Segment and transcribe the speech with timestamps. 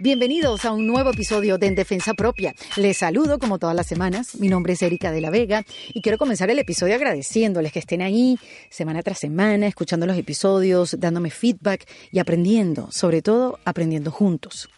[0.00, 2.52] Bienvenidos a un nuevo episodio de En Defensa Propia.
[2.76, 4.34] Les saludo como todas las semanas.
[4.34, 8.02] Mi nombre es Erika de la Vega y quiero comenzar el episodio agradeciéndoles que estén
[8.02, 8.36] ahí
[8.70, 14.68] semana tras semana, escuchando los episodios, dándome feedback y aprendiendo, sobre todo aprendiendo juntos.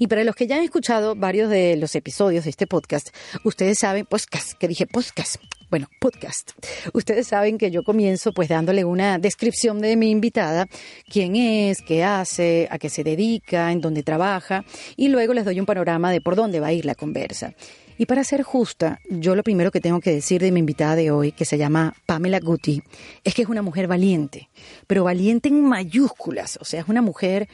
[0.00, 3.10] Y para los que ya han escuchado varios de los episodios de este podcast,
[3.44, 5.36] ustedes saben, podcast, que dije podcast,
[5.70, 6.52] bueno, podcast.
[6.92, 10.68] Ustedes saben que yo comienzo pues dándole una descripción de mi invitada,
[11.10, 14.64] quién es, qué hace, a qué se dedica, en dónde trabaja,
[14.96, 17.54] y luego les doy un panorama de por dónde va a ir la conversa.
[17.98, 21.10] Y para ser justa, yo lo primero que tengo que decir de mi invitada de
[21.10, 22.82] hoy, que se llama Pamela Guti,
[23.24, 24.50] es que es una mujer valiente,
[24.86, 27.48] pero valiente en mayúsculas, o sea, es una mujer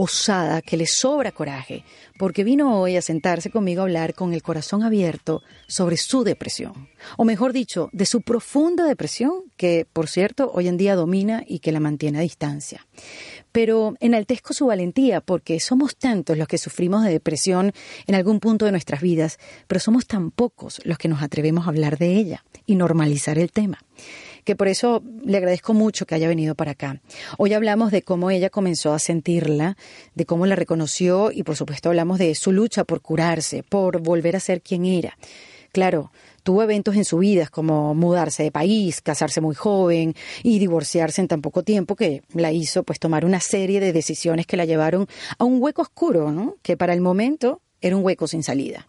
[0.00, 1.84] osada, que le sobra coraje,
[2.18, 6.88] porque vino hoy a sentarse conmigo a hablar con el corazón abierto sobre su depresión,
[7.16, 11.58] o mejor dicho, de su profunda depresión, que por cierto hoy en día domina y
[11.58, 12.86] que la mantiene a distancia.
[13.50, 17.72] Pero enaltezco su valentía porque somos tantos los que sufrimos de depresión
[18.06, 21.70] en algún punto de nuestras vidas, pero somos tan pocos los que nos atrevemos a
[21.70, 23.80] hablar de ella y normalizar el tema
[24.48, 27.02] que por eso le agradezco mucho que haya venido para acá.
[27.36, 29.76] Hoy hablamos de cómo ella comenzó a sentirla,
[30.14, 34.36] de cómo la reconoció y por supuesto hablamos de su lucha por curarse, por volver
[34.36, 35.18] a ser quien era.
[35.70, 36.12] Claro,
[36.44, 41.28] tuvo eventos en su vida como mudarse de país, casarse muy joven y divorciarse en
[41.28, 45.08] tan poco tiempo que la hizo pues tomar una serie de decisiones que la llevaron
[45.36, 46.56] a un hueco oscuro, ¿no?
[46.62, 48.88] que para el momento era un hueco sin salida.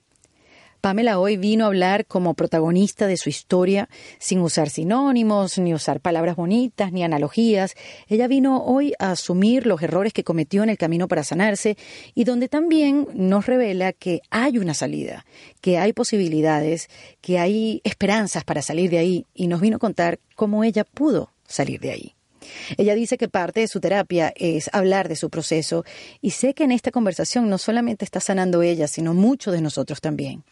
[0.81, 5.99] Pamela hoy vino a hablar como protagonista de su historia sin usar sinónimos, ni usar
[5.99, 7.75] palabras bonitas, ni analogías.
[8.07, 11.77] Ella vino hoy a asumir los errores que cometió en el camino para sanarse
[12.15, 15.25] y donde también nos revela que hay una salida,
[15.59, 20.19] que hay posibilidades, que hay esperanzas para salir de ahí y nos vino a contar
[20.35, 22.15] cómo ella pudo salir de ahí.
[22.77, 25.83] Ella dice que parte de su terapia es hablar de su proceso
[26.21, 30.01] y sé que en esta conversación no solamente está sanando ella, sino muchos de nosotros
[30.01, 30.43] también.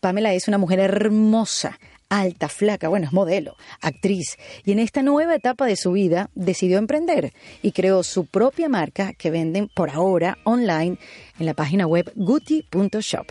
[0.00, 5.34] Pamela es una mujer hermosa, alta, flaca, bueno, es modelo, actriz, y en esta nueva
[5.34, 10.38] etapa de su vida decidió emprender y creó su propia marca que venden por ahora
[10.44, 10.98] online
[11.38, 13.26] en la página web guti.shop.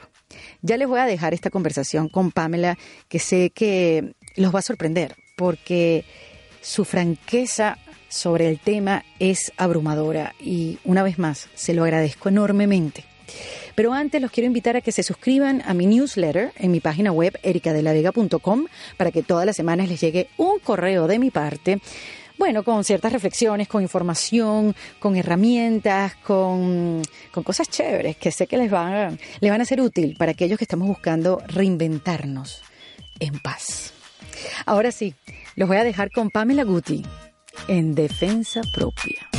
[0.61, 2.77] Ya les voy a dejar esta conversación con Pamela
[3.07, 6.03] que sé que los va a sorprender porque
[6.61, 7.77] su franqueza
[8.09, 13.14] sobre el tema es abrumadora y una vez más se lo agradezco enormemente.
[13.75, 17.11] Pero antes los quiero invitar a que se suscriban a mi newsletter en mi página
[17.11, 18.65] web ericadelavega.com
[18.97, 21.79] para que todas las semanas les llegue un correo de mi parte
[22.37, 28.57] bueno, con ciertas reflexiones, con información, con herramientas, con, con, cosas chéveres que sé que
[28.57, 32.61] les van, les van a ser útil para aquellos que estamos buscando reinventarnos
[33.19, 33.93] en paz.
[34.65, 35.15] Ahora sí,
[35.55, 37.03] los voy a dejar con Pamela Guti
[37.67, 39.34] en Defensa Propia.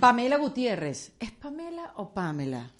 [0.00, 1.12] Pamela Gutiérrez.
[1.18, 2.70] ¿Es Pamela o Pamela?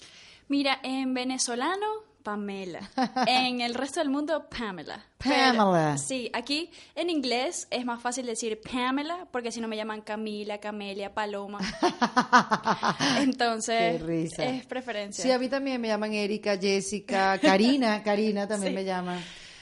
[0.48, 1.86] Mira, en venezolano,
[2.22, 2.80] Pamela.
[3.26, 5.04] En el resto del mundo, Pamela.
[5.18, 5.96] Pamela.
[5.96, 10.58] sí, aquí en inglés es más fácil decir Pamela porque si no me llaman Camila,
[10.58, 11.58] Camelia, Paloma.
[13.20, 14.02] Entonces,
[14.38, 15.22] es preferencia.
[15.22, 19.20] Sí, a mí también me llaman Erika, Jessica, Karina, Karina también me llaman.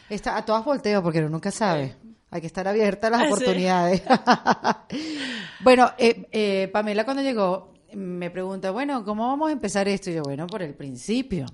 [0.09, 1.97] Está, a todas volteo porque uno nunca sabe.
[2.35, 4.03] Hay que estar abierta a las ah, oportunidades.
[5.61, 10.11] bueno, eh, eh, Pamela cuando llegó me pregunta, bueno, ¿cómo vamos a empezar esto?
[10.11, 11.47] Y yo, bueno, por el principio.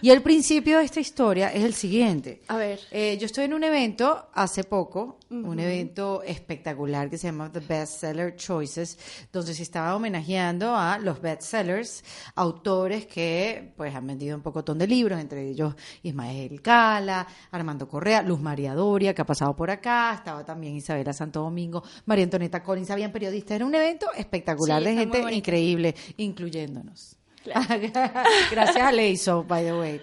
[0.00, 2.40] Y el principio de esta historia es el siguiente.
[2.48, 2.80] A ver.
[2.90, 7.60] Eh, yo estoy en un evento hace poco, un evento espectacular que se llama The
[7.60, 14.42] Bestseller Choices, donde se estaba homenajeando a los bestsellers, autores que pues han vendido un
[14.42, 19.56] pocotón de libros, entre ellos Ismael Cala, Armando Correa, Luz María Doria, que ha pasado
[19.56, 23.56] por acá, estaba también Isabela Santo Domingo, María Antonieta Collins, habían periodistas.
[23.56, 27.16] Era un evento espectacular de gente increíble incluyéndonos.
[28.50, 30.00] Gracias a Leiso, by the way.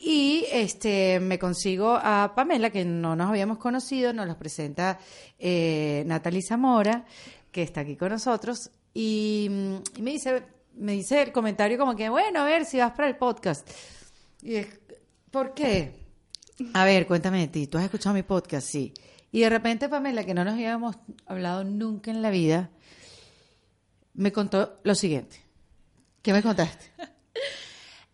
[0.00, 4.98] Y este me consigo a Pamela, que no nos habíamos conocido, nos los presenta
[5.38, 7.04] eh, Natalie Zamora,
[7.50, 9.48] que está aquí con nosotros, y,
[10.00, 13.16] me dice, me dice el comentario como que, bueno, a ver si vas para el
[13.16, 13.68] podcast.
[14.42, 14.68] Y es,
[15.30, 16.06] ¿por qué?
[16.74, 17.66] A ver, cuéntame ti.
[17.66, 18.66] ¿Tú has escuchado mi podcast?
[18.66, 18.92] Sí.
[19.30, 20.96] Y de repente, Pamela, que no nos habíamos
[21.26, 22.70] hablado nunca en la vida,
[24.14, 25.44] me contó lo siguiente.
[26.22, 26.86] ¿Qué me contaste?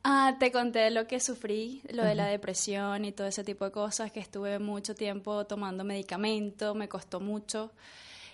[0.06, 3.70] Ah, te conté lo que sufrí, lo de la depresión y todo ese tipo de
[3.70, 7.72] cosas, que estuve mucho tiempo tomando medicamento, me costó mucho.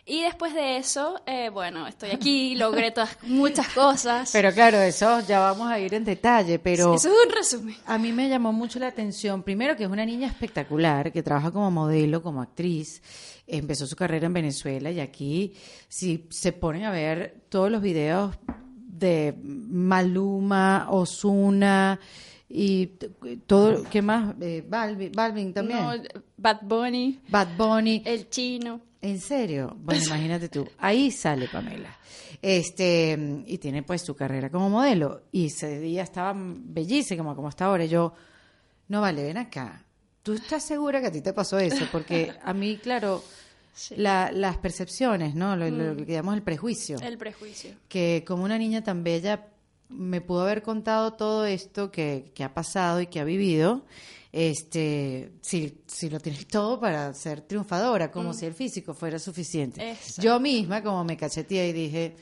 [0.04, 4.30] Y después de eso, eh, bueno, estoy aquí, logré todas, muchas cosas.
[4.32, 6.92] Pero claro, eso ya vamos a ir en detalle, pero...
[6.94, 7.76] eso es un resumen.
[7.86, 11.52] A mí me llamó mucho la atención, primero que es una niña espectacular, que trabaja
[11.52, 13.00] como modelo, como actriz,
[13.46, 15.54] empezó su carrera en Venezuela y aquí,
[15.88, 18.34] si se ponen a ver todos los videos
[18.98, 21.98] de Maluma, Osuna
[22.48, 22.86] y
[23.46, 24.34] todo, ¿qué más?
[24.40, 25.80] Eh, Balvin, Balvin también.
[25.80, 25.92] No,
[26.36, 27.20] Bad Bunny.
[27.28, 28.02] Bad Bunny.
[28.04, 28.80] El chino.
[29.00, 29.76] ¿En serio?
[29.80, 30.66] Bueno, imagínate tú.
[30.78, 31.96] Ahí sale Pamela.
[32.42, 35.22] Este, y tiene pues su carrera como modelo.
[35.32, 37.84] Y ese día estaba bellísima como está ahora.
[37.84, 38.12] yo,
[38.88, 39.84] no vale, ven acá.
[40.22, 41.86] ¿Tú estás segura que a ti te pasó eso?
[41.90, 43.22] Porque a mí, claro,
[43.96, 45.56] las percepciones, ¿no?
[45.56, 46.04] Lo, lo, mm.
[46.04, 46.98] que llamamos el prejuicio.
[47.00, 47.72] El prejuicio.
[47.88, 49.46] Que como una niña tan bella
[49.88, 53.84] me pudo haber contado todo esto que, que ha pasado y que ha vivido
[54.32, 58.34] este, si, si lo tienes todo para ser triunfadora, como mm.
[58.34, 59.96] si el físico fuera suficiente.
[60.18, 62.16] Yo misma, como me cacheteé y dije,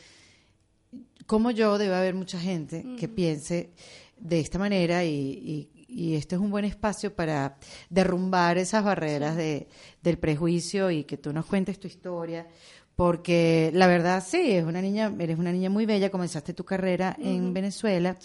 [1.27, 3.15] como yo, debe haber mucha gente que mm.
[3.15, 3.71] piense
[4.17, 7.57] de esta manera y, y, este es un buen espacio para
[7.89, 9.69] derrumbar esas barreras de,
[10.03, 12.47] del prejuicio y que tú nos cuentes tu historia.
[12.95, 17.17] Porque la verdad, sí, es una niña, eres una niña muy bella, comenzaste tu carrera
[17.19, 18.17] en Venezuela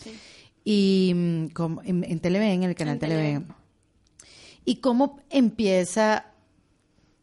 [0.64, 1.46] y mm,
[1.86, 3.48] en, en Televen, en el canal Televen.
[4.66, 6.26] Y cómo empieza,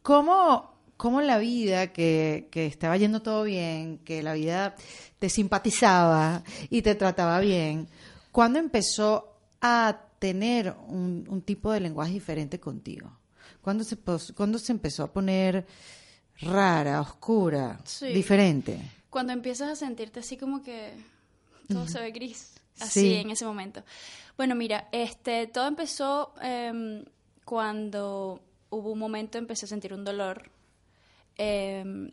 [0.02, 4.76] cómo, cómo la vida que, que estaba yendo todo bien, que la vida
[5.19, 7.88] te simpatizaba y te trataba bien,
[8.31, 13.19] ¿cuándo empezó a tener un, tipo de lenguaje diferente contigo?
[13.61, 15.67] ¿Cuándo se, ¿Cuándo se empezó a poner
[16.40, 18.81] rara, oscura, diferente?
[19.11, 20.93] Cuando empiezas a sentirte así como que
[21.69, 23.82] todo se ve gris, así en ese momento.
[24.37, 27.05] Bueno, mira, este, todo empezó em,
[27.44, 28.40] cuando
[28.70, 30.50] hubo un momento empecé a sentir un dolor.
[31.37, 32.11] Em,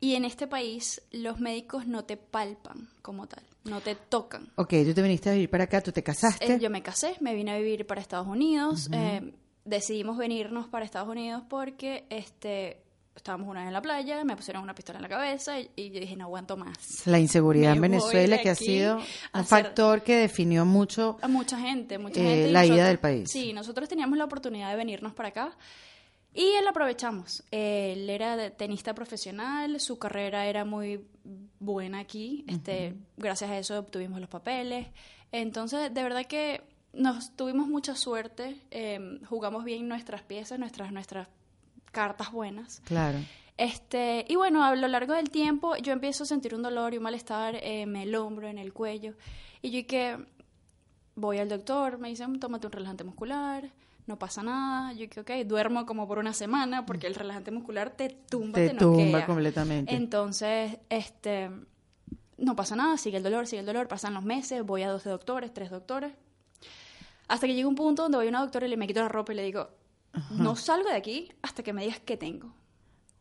[0.00, 4.50] y en este país los médicos no te palpan como tal, no te tocan.
[4.56, 6.54] Ok, tú te viniste a vivir para acá, tú te casaste.
[6.54, 8.88] Eh, yo me casé, me vine a vivir para Estados Unidos.
[8.92, 9.32] Em,
[9.64, 12.84] decidimos venirnos para Estados Unidos porque este
[13.16, 16.00] estábamos una vez en la playa, me pusieron una pistola en la cabeza y, yo
[16.00, 17.06] dije, no aguanto más.
[17.06, 18.98] La inseguridad en Venezuela, que ha sido
[19.32, 22.52] un factor que definió mucho a mucha gente, mucha eh, gente.
[22.52, 23.30] la ida del país.
[23.30, 25.56] Sí, nosotros teníamos la oportunidad de venirnos para acá
[26.34, 27.44] y él aprovechamos.
[27.52, 31.06] Él era tenista profesional, su carrera era muy
[31.60, 34.88] buena aquí, este, gracias a eso obtuvimos los papeles.
[35.30, 41.28] Entonces, de verdad que nos tuvimos mucha suerte, em, jugamos bien nuestras piezas, nuestras, nuestras
[41.92, 42.80] cartas buenas.
[42.84, 43.18] Claro.
[43.56, 46.96] Este, y bueno, a lo largo del tiempo yo empiezo a sentir un dolor y
[46.96, 49.14] un malestar en el hombro, en el cuello.
[49.62, 50.18] Y yo que
[51.14, 53.70] voy al doctor, me dicen, tómate un relajante muscular,
[54.06, 54.92] no pasa nada.
[54.92, 58.70] Yo que, ok, duermo como por una semana porque el relajante muscular te tumba, te,
[58.74, 59.94] tumba completamente.
[59.94, 61.50] Entonces, este,
[62.36, 65.08] no pasa nada, sigue el dolor, sigue el dolor, pasan los meses, voy a 12
[65.08, 66.12] doctores, tres doctores.
[67.28, 69.08] Hasta que llega un punto donde voy a una doctora y le me quito la
[69.08, 69.70] ropa y le digo,
[70.30, 72.52] no salgo de aquí hasta que me digas qué tengo.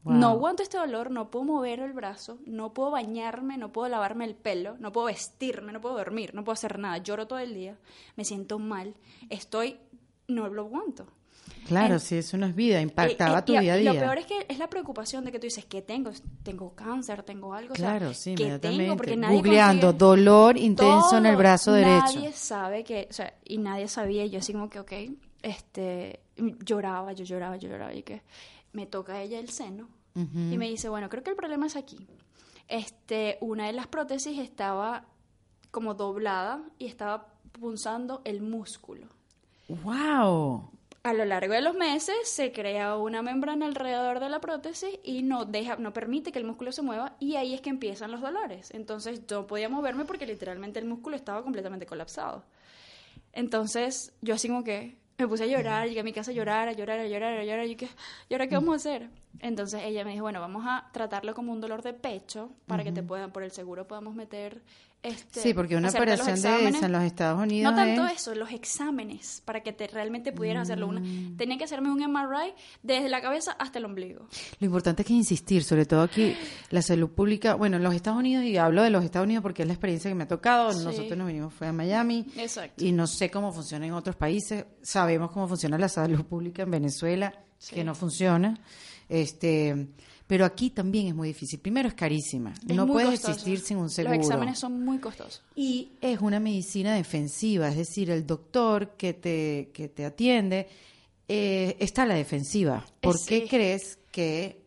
[0.03, 4.25] No aguanto este dolor, no puedo mover el brazo, no puedo bañarme, no puedo lavarme
[4.25, 6.97] el pelo, no puedo vestirme, no puedo dormir, no puedo hacer nada.
[6.97, 7.77] Lloro todo el día,
[8.18, 8.95] me siento mal,
[9.29, 9.79] estoy,
[10.27, 11.05] no lo aguanto.
[11.67, 13.93] Claro, si eso no es vida, impactaba eh, tu día a día.
[13.93, 16.11] Lo peor es que es la preocupación de que tú dices, ¿qué tengo?
[16.43, 17.23] ¿Tengo cáncer?
[17.23, 17.73] ¿Tengo algo?
[17.73, 18.97] Claro, sí, ¿qué tengo?
[18.97, 22.15] Porque nadie Googleando, dolor intenso en el brazo derecho.
[22.15, 24.91] Nadie sabe que, o sea, y nadie sabía, yo así como que, ok,
[25.41, 28.21] este, lloraba, yo lloraba, yo lloraba, y que
[28.73, 31.97] me toca ella el seno y me dice, bueno, creo que el problema es aquí.
[32.67, 35.07] Este, una de las prótesis estaba
[35.71, 39.07] como doblada y estaba punzando el músculo.
[39.67, 40.70] ¡Wow!
[41.03, 45.22] A lo largo de los meses se crea una membrana alrededor de la prótesis y
[45.22, 48.22] no deja, no permite que el músculo se mueva y ahí es que empiezan los
[48.22, 48.72] dolores.
[48.72, 52.46] Entonces yo podía moverme porque literalmente el músculo estaba completamente colapsado.
[53.34, 56.70] Entonces yo así como que me puse a llorar, llegué a mi casa a llorar,
[56.70, 57.89] a llorar, a llorar, a llorar, y, ¿qué?
[58.29, 59.10] ¿y ahora qué vamos a hacer?
[59.39, 62.91] Entonces ella me dijo, bueno, vamos a tratarlo como un dolor de pecho para que
[62.91, 64.61] te puedan, por el seguro podamos meter
[65.03, 67.73] este, sí, porque una operación de esa en los Estados Unidos.
[67.73, 70.87] No tanto eso, los exámenes, para que te realmente pudieran hacerlo.
[70.87, 71.35] Una, mm.
[71.35, 74.29] tenía que hacerme un MRI desde la cabeza hasta el ombligo.
[74.59, 76.33] Lo importante es que insistir, sobre todo aquí,
[76.69, 77.55] la salud pública.
[77.55, 80.09] Bueno, en los Estados Unidos, y hablo de los Estados Unidos porque es la experiencia
[80.09, 80.71] que me ha tocado.
[80.71, 82.25] Nosotros nos vinimos, fue a Miami.
[82.37, 82.81] Exacto.
[82.81, 84.65] Y no sé cómo funciona en otros países.
[84.83, 87.33] Sabemos cómo funciona la salud pública en Venezuela,
[87.69, 88.57] que no funciona.
[89.13, 89.88] Este
[90.25, 91.60] pero aquí también es muy difícil.
[91.60, 94.15] Primero es carísima, no puedes existir sin un seguro.
[94.15, 95.43] Los exámenes son muy costosos.
[95.55, 100.67] Y es una medicina defensiva, es decir, el doctor que te, que te atiende
[101.27, 102.84] eh, está a la defensiva.
[103.00, 104.63] ¿Por qué crees que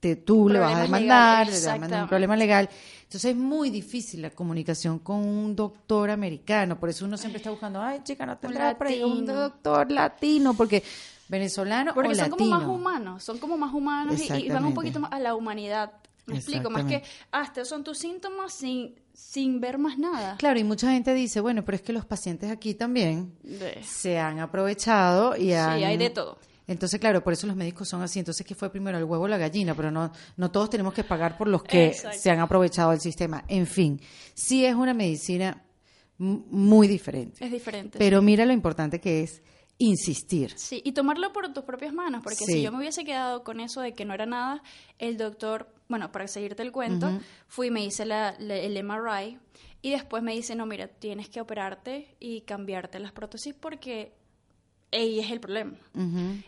[0.00, 2.68] te, tú le vas a demandar, le vas a mandar un problema legal?
[3.02, 7.50] Entonces es muy difícil la comunicación con un doctor americano, por eso uno siempre está
[7.50, 10.82] buscando, ay chica, no tendrá un doctor latino, porque
[11.28, 15.12] venezolano Porque son como más humanos, son como más humanos y, van un poquito más
[15.12, 15.92] a la humanidad.
[16.26, 17.02] Me explico, más que,
[17.32, 20.36] ah, estos son tus síntomas sin, sin ver más nada.
[20.38, 23.34] Claro, y mucha gente dice, bueno, pero es que los pacientes aquí también
[23.82, 25.78] se han aprovechado y han...
[25.78, 26.38] Sí, hay de todo.
[26.66, 28.18] Entonces, claro, por eso los médicos son así.
[28.18, 29.74] Entonces, ¿qué fue primero, el huevo o la gallina?
[29.74, 33.44] Pero no, no todos tenemos que pagar por los que se han aprovechado del sistema.
[33.48, 34.00] En fin,
[34.32, 35.62] sí es una medicina
[36.16, 37.44] muy diferente.
[37.44, 37.98] Es diferente.
[37.98, 39.42] Pero mira lo importante que es
[39.78, 40.52] insistir.
[40.56, 43.80] Sí, y tomarlo por tus propias manos, porque si yo me hubiese quedado con eso
[43.80, 44.62] de que no era nada,
[44.98, 49.38] el doctor, bueno, para seguirte el cuento, fui y me hice la, el MRI
[49.82, 54.14] y después me dice, no, mira, tienes que operarte y cambiarte las prótesis porque
[54.92, 55.76] ahí es el problema.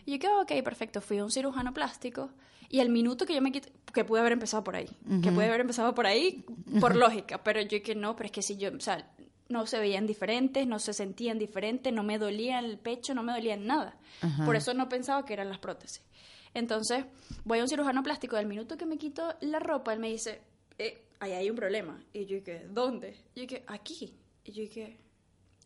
[0.05, 2.31] Y yo quedé, ok, perfecto, fui a un cirujano plástico
[2.69, 4.89] y al minuto que yo me quité, que pude haber empezado por ahí,
[5.21, 6.45] que pude haber empezado por ahí
[6.79, 9.09] por lógica, pero yo que no, pero es que si yo, o sea,
[9.49, 13.33] no se veían diferentes, no se sentían diferentes, no me dolía el pecho, no me
[13.33, 13.97] dolía nada.
[14.45, 16.03] Por eso no pensaba que eran las prótesis.
[16.53, 17.05] Entonces,
[17.45, 20.41] voy a un cirujano plástico, al minuto que me quito la ropa, él me dice,
[20.77, 22.03] eh, ahí hay un problema.
[22.13, 23.15] Y yo dije, ¿dónde?
[23.35, 24.17] Y yo dije, aquí.
[24.43, 24.97] Y yo dije,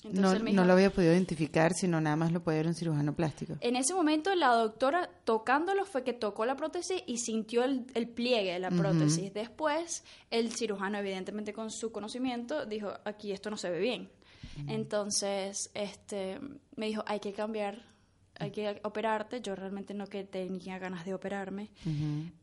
[0.04, 3.56] no, no lo había podido identificar, sino nada más lo puede ver un cirujano plástico.
[3.62, 8.54] En ese momento la doctora tocándolo fue que tocó la prótesis y sintió el, pliegue
[8.54, 9.34] de la prótesis.
[9.34, 14.10] Después el cirujano, evidentemente con su conocimiento, dijo, aquí esto no se ve bien.
[14.68, 16.40] Entonces, este,
[16.76, 17.91] me dijo, hay que cambiar
[18.40, 19.42] hay que operarte.
[19.42, 21.70] Yo realmente no que tenía ganas de operarme.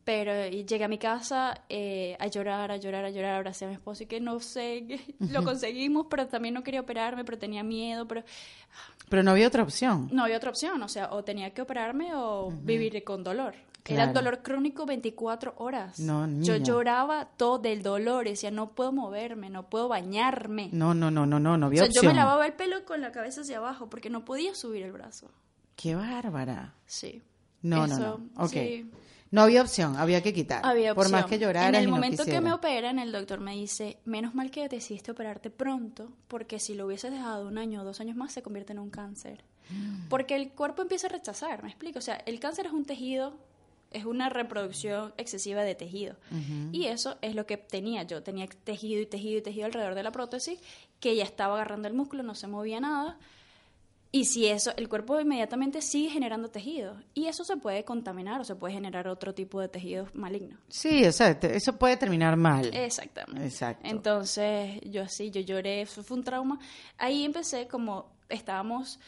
[0.03, 3.67] Pero y llegué a mi casa eh, a llorar, a llorar, a llorar, abracé a
[3.67, 4.85] mi esposo y que no sé,
[5.19, 8.23] lo conseguimos, pero también no quería operarme, pero tenía miedo, pero...
[9.09, 10.07] Pero no había otra opción.
[10.11, 13.55] No había otra opción, o sea, o tenía que operarme o vivir con dolor.
[13.85, 15.99] Era dolor crónico 24 horas.
[15.99, 20.69] No, Yo lloraba todo del dolor, decía, no puedo moverme, no puedo bañarme.
[20.71, 23.01] No, no, no, no, no, no había o sea, Yo me lavaba el pelo con
[23.01, 25.31] la cabeza hacia abajo porque no podía subir el brazo.
[25.79, 26.73] Qué bárbara.
[26.85, 27.21] Sí.
[27.61, 28.29] No, no, no.
[28.35, 28.53] Ok.
[29.31, 30.65] No había opción, había que quitar.
[30.65, 31.11] Había opción.
[31.11, 31.69] Por más que llorara.
[31.69, 35.49] En el momento que me operan, el doctor me dice, menos mal que decidiste operarte
[35.49, 38.79] pronto, porque si lo hubieses dejado un año o dos años más, se convierte en
[38.79, 39.45] un cáncer.
[39.69, 40.09] Mm.
[40.09, 41.99] Porque el cuerpo empieza a rechazar, ¿me explico?
[41.99, 43.37] O sea, el cáncer es un tejido,
[43.91, 46.17] es una reproducción excesiva de tejido.
[46.73, 48.21] Y eso es lo que tenía yo.
[48.21, 50.59] Tenía tejido y tejido y tejido alrededor de la prótesis,
[50.99, 53.17] que ya estaba agarrando el músculo, no se movía nada
[54.11, 56.95] y si eso, el cuerpo inmediatamente sigue generando tejido.
[57.13, 60.59] Y eso se puede contaminar o se puede generar otro tipo de tejidos malignos.
[60.67, 62.73] Sí, o sea, eso puede terminar mal.
[62.73, 63.45] Exactamente.
[63.45, 63.87] Exacto.
[63.87, 66.59] Entonces, yo así, yo lloré, eso fue un trauma.
[66.97, 68.99] Ahí empecé como, estábamos,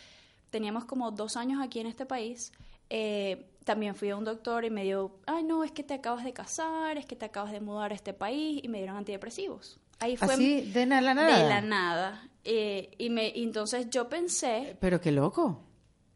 [0.52, 2.52] teníamos como dos años aquí en este país.
[2.92, 6.24] Eh, también fui a un doctor y me dio, ay no, es que te acabas
[6.24, 9.80] de casar, es que te acabas de mudar a este país y me dieron antidepresivos.
[10.00, 10.62] Ahí fue ¿Así?
[10.62, 11.38] ¿De la nada?
[11.38, 12.28] De la nada.
[12.44, 14.76] Eh, y, me, entonces yo pensé...
[14.80, 15.64] Pero qué loco.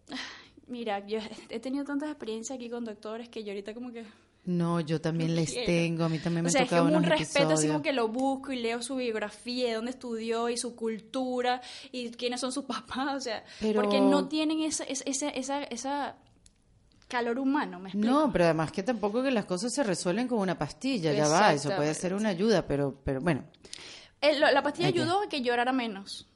[0.67, 4.05] Mira, yo he tenido tantas experiencias aquí con doctores que yo ahorita como que...
[4.45, 7.53] No, yo también les tengo, a mí también me o sea, es que un respeto
[7.53, 11.61] así como que lo busco y leo su biografía, de dónde estudió y su cultura
[11.91, 13.43] y quiénes son sus papás, o sea,
[13.75, 16.15] porque no tienen esa, esa, esa, esa
[17.07, 18.13] calor humano, ¿me explico?
[18.13, 21.53] No, pero además que tampoco que las cosas se resuelven con una pastilla, ya va,
[21.53, 23.43] eso puede ser una ayuda, pero, pero bueno.
[24.33, 26.27] La pastilla ayudó a que llorara menos.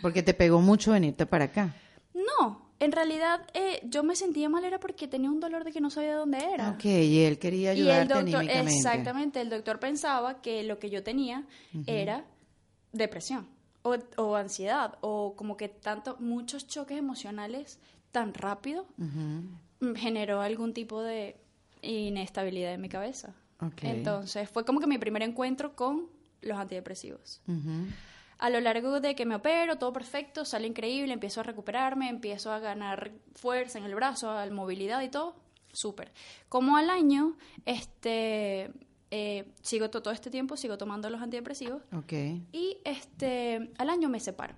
[0.00, 1.74] Porque te pegó mucho venirte para acá.
[2.14, 5.80] No, en realidad eh, yo me sentía mal era porque tenía un dolor de que
[5.80, 6.70] no sabía dónde era.
[6.70, 10.90] Ok, y él quería ayudarte y el doctor, Exactamente, el doctor pensaba que lo que
[10.90, 11.44] yo tenía
[11.86, 12.24] era
[12.92, 13.48] depresión
[13.82, 17.80] o, o, ansiedad o como que tanto, muchos choques emocionales
[18.12, 18.86] tan rápido
[19.96, 21.36] generó algún tipo de
[21.82, 23.34] inestabilidad en mi cabeza.
[23.82, 26.08] Entonces fue como que mi primer encuentro con
[26.44, 27.40] los antidepresivos.
[28.38, 32.52] A lo largo de que me opero, todo perfecto, sale increíble, empiezo a recuperarme, empiezo
[32.52, 35.36] a ganar fuerza en el brazo, a movilidad y todo,
[35.72, 36.12] súper.
[36.48, 38.70] Como al año, este,
[39.10, 41.82] eh, sigo todo este tiempo, sigo tomando los antidepresivos.
[42.52, 44.54] Y este, al año me separo.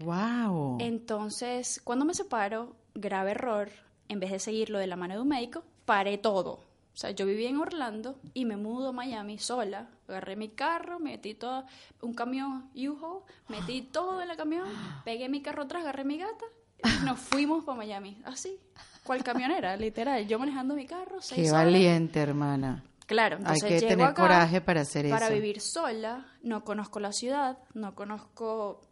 [0.00, 0.78] Wow.
[0.80, 3.70] Entonces, cuando me separo, grave error,
[4.08, 6.69] en vez de seguirlo de la mano de un médico, paré todo.
[7.00, 9.88] O sea, yo vivía en Orlando y me mudo a Miami sola.
[10.06, 11.64] Agarré mi carro, metí todo,
[12.02, 14.68] un camión U-Haul, metí todo en el camión,
[15.02, 16.44] pegué mi carro atrás, agarré mi gata
[16.84, 18.20] y nos fuimos para Miami.
[18.26, 18.60] Así,
[19.02, 20.28] cual camionera, literal.
[20.28, 22.84] Yo manejando mi carro, seis Qué valiente, hermana.
[23.06, 25.14] Claro, entonces Hay que tener coraje para hacer eso.
[25.14, 28.82] Para vivir sola, no conozco la ciudad, no conozco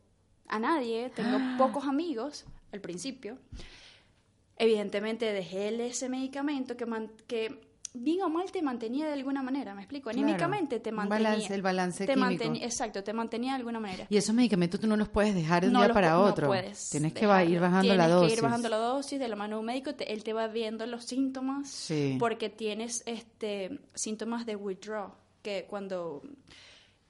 [0.46, 3.36] a nadie, tengo pocos amigos al principio.
[4.56, 6.86] Evidentemente dejé ese medicamento que,
[7.26, 10.10] que bien o mal te mantenía de alguna manera, ¿me explico?
[10.10, 11.28] Anímicamente te mantenía.
[11.30, 12.30] balance, el balance te químico.
[12.30, 14.06] mantenía, exacto, te mantenía de alguna manera.
[14.10, 16.24] Y esos medicamentos tú no los puedes dejar de un no día para pu- no
[16.24, 16.46] otro.
[16.48, 17.28] puedes Tienes que ir
[17.60, 18.32] bajando la Tienes dosis.
[18.32, 20.46] que ir bajando la dosis de la mano de un médico, te- él te va
[20.48, 22.16] viendo los síntomas Sí.
[22.18, 26.22] porque tienes este síntomas de withdraw, que cuando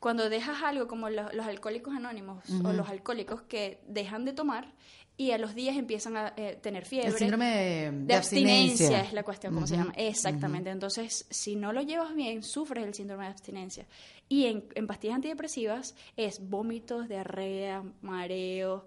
[0.00, 4.73] cuando dejas algo como los, los alcohólicos anónimos o los alcohólicos que dejan de tomar
[5.18, 7.08] y a los días empiezan a eh, tener fiebre.
[7.10, 8.62] El síndrome de, de de abstinencia.
[8.87, 9.00] abstinencia.
[9.02, 9.92] es la cuestión, ¿cómo se llama?
[9.96, 10.70] Exactamente.
[10.70, 13.87] Entonces, si no lo llevas bien, sufres el síndrome de abstinencia.
[14.30, 18.87] Y en, en pastillas antidepresivas es vómitos, diarrea, mareo,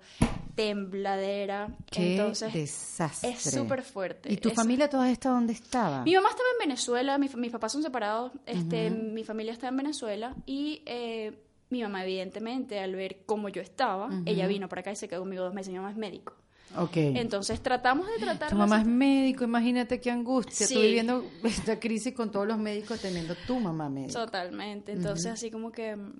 [0.55, 1.75] tembladera.
[1.89, 3.31] Qué Entonces, desastre.
[3.31, 4.31] es súper fuerte.
[4.31, 6.03] ¿Y tu Es- familia toda esta dónde estaba?
[6.03, 9.77] mi mamá estaba en Venezuela, mi mis papás son separados, este, mi familia está en
[9.77, 11.33] Venezuela y eh,
[11.71, 15.21] mi mamá evidentemente al ver cómo yo estaba, ella vino para acá y se quedó
[15.21, 16.33] conmigo dos meses, mi mamá es médico.
[16.77, 16.95] Ok.
[16.95, 20.67] Entonces tratamos de tratar tu mamá es médico, imagínate qué angustia.
[20.67, 20.73] Sí.
[20.73, 24.13] Tú viviendo esta crisis con todos los médicos teniendo tu mamá médico.
[24.13, 24.91] Totalmente.
[24.91, 26.13] Entonces, así como que mm,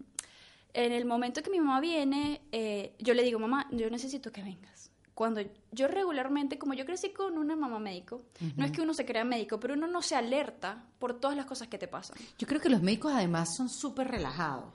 [0.74, 4.44] en el momento que mi mamá viene, eh, yo le digo, mamá, yo necesito que
[4.44, 4.92] vengas.
[5.14, 5.42] Cuando
[5.72, 8.24] yo regularmente, como yo crecí con una mamá médico,
[8.56, 11.46] no es que uno se crea médico, pero uno no se alerta por todas las
[11.46, 12.18] cosas que te pasan.
[12.40, 14.74] Yo creo que los médicos además son súper relajados.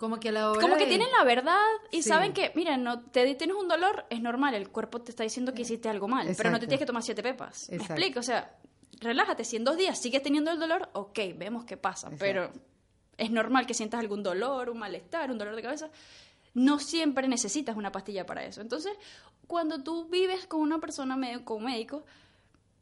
[0.00, 1.60] Como que a la hora Como que de- tienen la verdad
[1.92, 2.08] y Sí.
[2.08, 5.52] saben que, mira, no te tienes un dolor, es normal, el cuerpo te está diciendo
[5.54, 7.68] que hiciste algo mal, pero no te tienes que tomar siete pepas.
[7.68, 7.94] ¿Me Exacto.
[7.94, 8.20] explico?
[8.20, 8.56] O sea,
[9.00, 12.18] relájate, si en dos días sigues teniendo el dolor, ok, vemos qué pasa, Exacto.
[12.24, 12.50] pero
[13.18, 15.90] es normal que sientas algún dolor, un malestar, un dolor de cabeza.
[16.54, 18.60] No siempre necesitas una pastilla para eso.
[18.62, 18.92] Entonces,
[19.46, 22.04] cuando tú vives con una persona con un médico,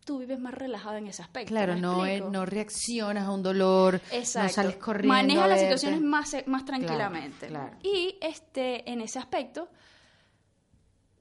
[0.09, 1.51] tú vives más relajada en ese aspecto.
[1.51, 4.49] Claro, ¿me no, reaccionas a un dolor, Exacto.
[4.49, 5.13] no sales corriendo.
[5.15, 7.49] Maneja las situaciones más, más tranquilamente.
[7.49, 7.77] claro.
[7.83, 9.69] Y este, en ese aspecto,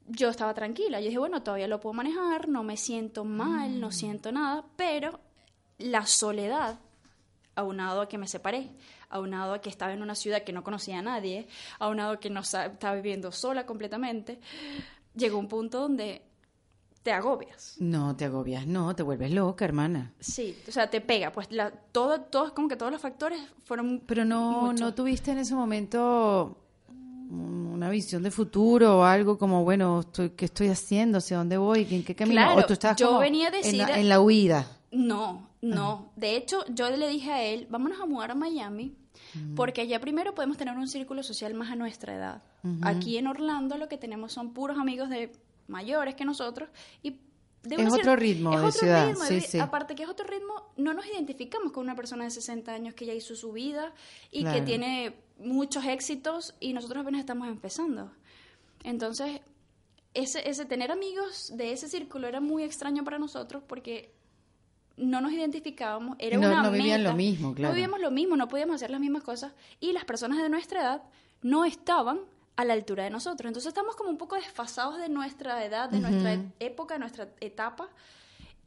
[0.08, 1.02] yo estaba tranquila.
[1.02, 3.80] Yo dije, bueno, todavía lo puedo manejar, no me siento mal, Mm.
[3.82, 5.20] no siento nada, pero
[5.80, 6.80] la soledad,
[7.56, 8.70] aunado a que me separé,
[9.10, 12.30] aunado a que estaba en una ciudad que no conocía a nadie, aunado a que
[12.30, 14.40] no estaba viviendo sola completamente,
[15.14, 16.22] llegó un punto donde
[17.08, 17.78] te agobias.
[17.80, 20.12] No, te agobias, no, te vuelves loca, hermana.
[20.20, 21.32] Sí, o sea, te pega.
[21.32, 24.04] Pues la, todo, todo, como que todos los factores fueron.
[24.06, 26.58] Pero no, no tuviste en ese momento
[26.90, 31.20] mm, una visión de futuro o algo como, bueno, estoy, ¿qué estoy haciendo?
[31.20, 31.88] ¿Hacia dónde voy?
[31.90, 32.42] ¿En qué camino?
[32.42, 34.68] Claro, o tú estabas yo como venía en la, en la huida.
[34.92, 36.12] No, no.
[36.18, 38.98] De hecho, yo le dije a él, vámonos a mudar a Miami,
[39.56, 42.42] porque allá primero podemos tener un círculo social más a nuestra edad.
[42.82, 45.32] Aquí en Orlando lo que tenemos son puros amigos de
[45.68, 46.70] mayores que nosotros
[47.04, 47.20] y
[47.64, 49.60] de Es otro ritmo es de otro ciudad, ritmo sí, sí.
[49.60, 53.06] Aparte que es otro ritmo, no nos identificamos con una persona de 60 años que
[53.06, 53.94] ya hizo su vida
[54.32, 54.60] y Claro.
[54.60, 58.12] que tiene muchos éxitos y nosotros apenas estamos empezando.
[58.84, 59.42] Entonces,
[60.14, 64.14] ese, ese tener amigos de ese círculo era muy extraño para nosotros porque
[64.96, 67.12] no nos identificábamos, era no- una no vivían meta.
[67.12, 67.70] lo mismo, claro.
[67.70, 70.82] No vivíamos lo mismo, no podíamos hacer las mismas cosas y las personas de nuestra
[70.82, 71.04] edad
[71.42, 72.22] no estaban
[72.58, 73.48] a la altura de nosotros.
[73.48, 77.30] Entonces estamos como un poco desfasados de nuestra edad, de nuestra e- época, de nuestra
[77.40, 77.88] etapa.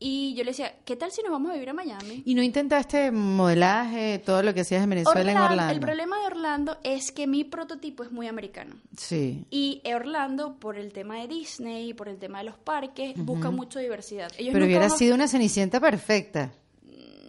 [0.03, 2.22] Y yo le decía, ¿qué tal si nos vamos a vivir a Miami?
[2.24, 5.74] ¿Y no intentaste modelaje, todo lo que hacías en Venezuela en Orlando?
[5.74, 8.76] El problema de Orlando es que mi prototipo es muy americano.
[8.96, 9.44] Sí.
[9.50, 13.79] Y Orlando, por el tema de Disney, por el tema de los parques, busca mucho
[13.79, 14.33] diversidad.
[14.38, 16.53] Ellos Pero hubiera sido una cenicienta perfecta.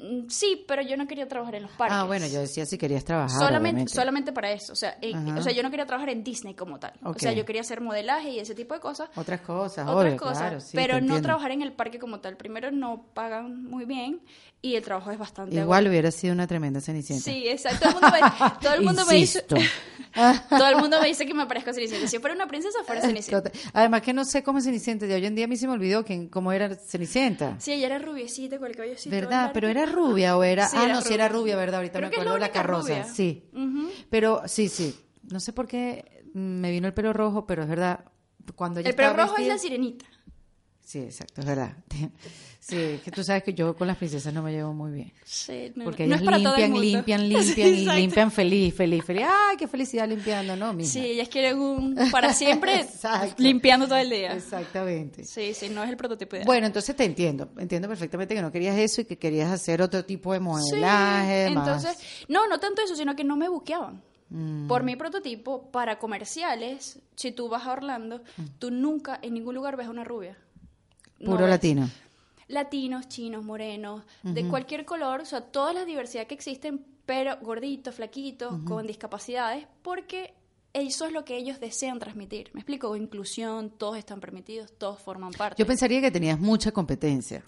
[0.01, 1.95] Mm, Sí, pero yo no quería trabajar en los parques.
[1.97, 3.37] Ah, bueno, yo decía si querías trabajar.
[3.37, 3.93] solamente, obviamente.
[3.93, 4.73] solamente para eso.
[4.73, 6.93] O sea, eh, o sea, yo no quería trabajar en Disney como tal.
[7.03, 9.09] O sea, yo quería hacer modelaje y ese tipo de cosas.
[9.15, 12.37] Otras cosas, otras obvio, cosas, claro, sí, pero no trabajar en el parque como tal.
[12.37, 14.21] Primero, no pagan muy bien
[14.63, 17.23] y el trabajo es bastante Igual hubiera sido una tremenda cenicienta.
[17.23, 17.89] Sí, exacto.
[17.89, 19.41] Todo el mundo me, todo el mundo me dice,
[20.49, 22.07] todo el mundo me dice que me parezco a Cenicienta.
[22.07, 23.49] Si fuera una princesa, fuera Cenicienta.
[23.49, 23.71] Total.
[23.73, 25.07] Además que no sé cómo es Cenicienta.
[25.07, 27.55] De hoy en día a mí se me olvidó quién, cómo era Cenicienta.
[27.59, 29.09] Sí, ella era rubiecita con el cabello así.
[29.09, 29.51] ¿Verdad?
[29.53, 30.67] Pero era rubia o era...
[30.67, 31.41] Sí, ah, era no, sí era rubia.
[31.41, 31.75] rubia, ¿verdad?
[31.77, 32.87] Ahorita Creo me la acuerdo la, carroza.
[32.89, 33.05] rubia.
[33.05, 33.49] Sí.
[34.09, 34.95] Pero sí, sí.
[35.23, 38.05] No sé por qué me vino el pelo rojo, pero es verdad.
[38.55, 40.05] Cuando ella El pelo rojo es la sirenita.
[40.83, 41.75] Sí, exacto, es verdad.
[42.63, 45.11] Sí, es que tú sabes que yo con las princesas no me llevo muy bien.
[45.25, 49.23] Sí, no, Porque no ellas el limpian, limpian, limpian Sí, y limpian feliz, feliz, feliz.
[49.27, 50.55] ¡Ay, qué felicidad limpiando!
[50.55, 50.91] No, mija.
[50.91, 52.85] Sí, ellas quieren un para siempre
[53.39, 54.33] limpiando todo el día.
[54.35, 55.23] Exactamente.
[55.23, 56.45] Sí, sí, no es el prototipo ideal.
[56.45, 57.49] Bueno, entonces te entiendo.
[57.57, 61.49] Entiendo perfectamente que no querías eso y que querías hacer otro tipo de Sí, modelaje.
[61.49, 64.03] más- entonces, no, no tanto eso, sino que no me buqueaban.
[64.29, 64.67] Mm.
[64.67, 68.21] Por mi prototipo, para comerciales, si tú vas a Orlando,
[68.59, 70.37] tú nunca en ningún lugar ves a una rubia.
[71.21, 71.49] No Puro ves.
[71.49, 71.89] latino.
[72.47, 77.95] Latinos, chinos, morenos, de cualquier color, o sea, toda la diversidad que existen, pero gorditos,
[77.95, 80.33] flaquitos, con discapacidades, porque
[80.73, 82.49] eso es lo que ellos desean transmitir.
[82.53, 82.95] ¿Me explico?
[82.95, 85.61] Inclusión, todos están permitidos, todos forman parte.
[85.61, 87.43] Yo pensaría que tenías mucha competencia.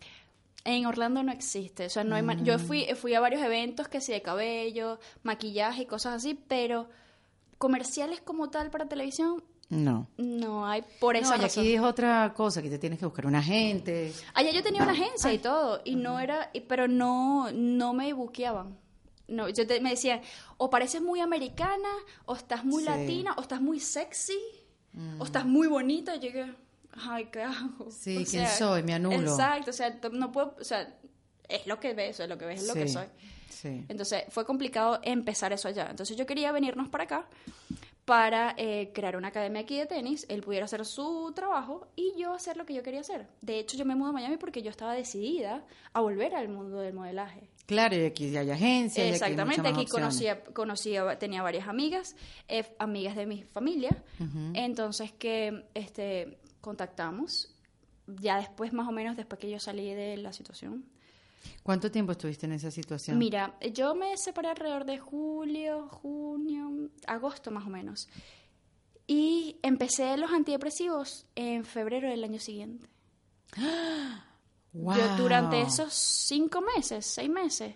[0.66, 4.00] En Orlando no existe, o sea, no hay yo fui fui a varios eventos que
[4.00, 6.88] sí de cabello, maquillaje y cosas así, pero
[7.58, 10.08] comerciales como tal para televisión No.
[10.18, 11.62] no hay por esa No, y razón.
[11.64, 14.14] aquí es otra cosa, que te tienes que buscar un agente.
[14.34, 18.12] Allá yo tenía una agencia y todo, y no era, y- pero no, no me
[18.14, 18.78] buqueaban.
[19.28, 20.22] No, yo te- me decían,
[20.58, 21.90] o pareces muy americana,
[22.26, 22.90] o estás muy Sí.
[22.90, 22.92] Mm.
[22.92, 24.38] latina, o estás muy sexy,
[25.20, 26.16] o estás muy bonita.
[26.16, 26.54] Y yo que,
[27.10, 27.90] ay, ¿qué hago?
[27.90, 28.84] Sí, O ¿quién soy?
[28.84, 29.32] Me anulo.
[29.32, 30.94] Exacto, o sea, no puedo, o sea,
[31.48, 33.06] es lo que ves, es lo que ves, es lo que soy.
[33.50, 33.86] Sí.
[33.88, 35.88] Entonces fue complicado empezar eso allá.
[35.90, 37.28] Entonces yo quería venirnos para acá
[38.06, 42.34] para eh, crear una academia aquí de tenis, él pudiera hacer su trabajo y yo
[42.34, 43.28] hacer lo que yo quería hacer.
[43.42, 45.64] De hecho, yo me mudé a Miami porque yo estaba decidida
[45.94, 47.50] a volver al mundo del modelaje.
[47.66, 48.98] Claro, y aquí hay agencias.
[48.98, 49.92] y aquí hay Exactamente, más aquí opciones.
[49.92, 52.18] conocía, conocía, tenía varias amigas,
[52.50, 54.04] eh, amigas de mi familia,
[54.54, 57.56] entonces que este, contactamos,
[58.08, 60.86] ya después, más o menos, después que yo salí de la situación,
[61.64, 63.18] ¿Cuánto tiempo estuviste en esa situación?
[63.18, 68.10] Mira, yo me separé alrededor de julio, junio, agosto más o menos.
[69.08, 72.88] Y empecé los antidepresivos en febrero del año siguiente.
[74.76, 74.98] Wow.
[74.98, 77.76] Yo durante esos cinco meses, seis meses,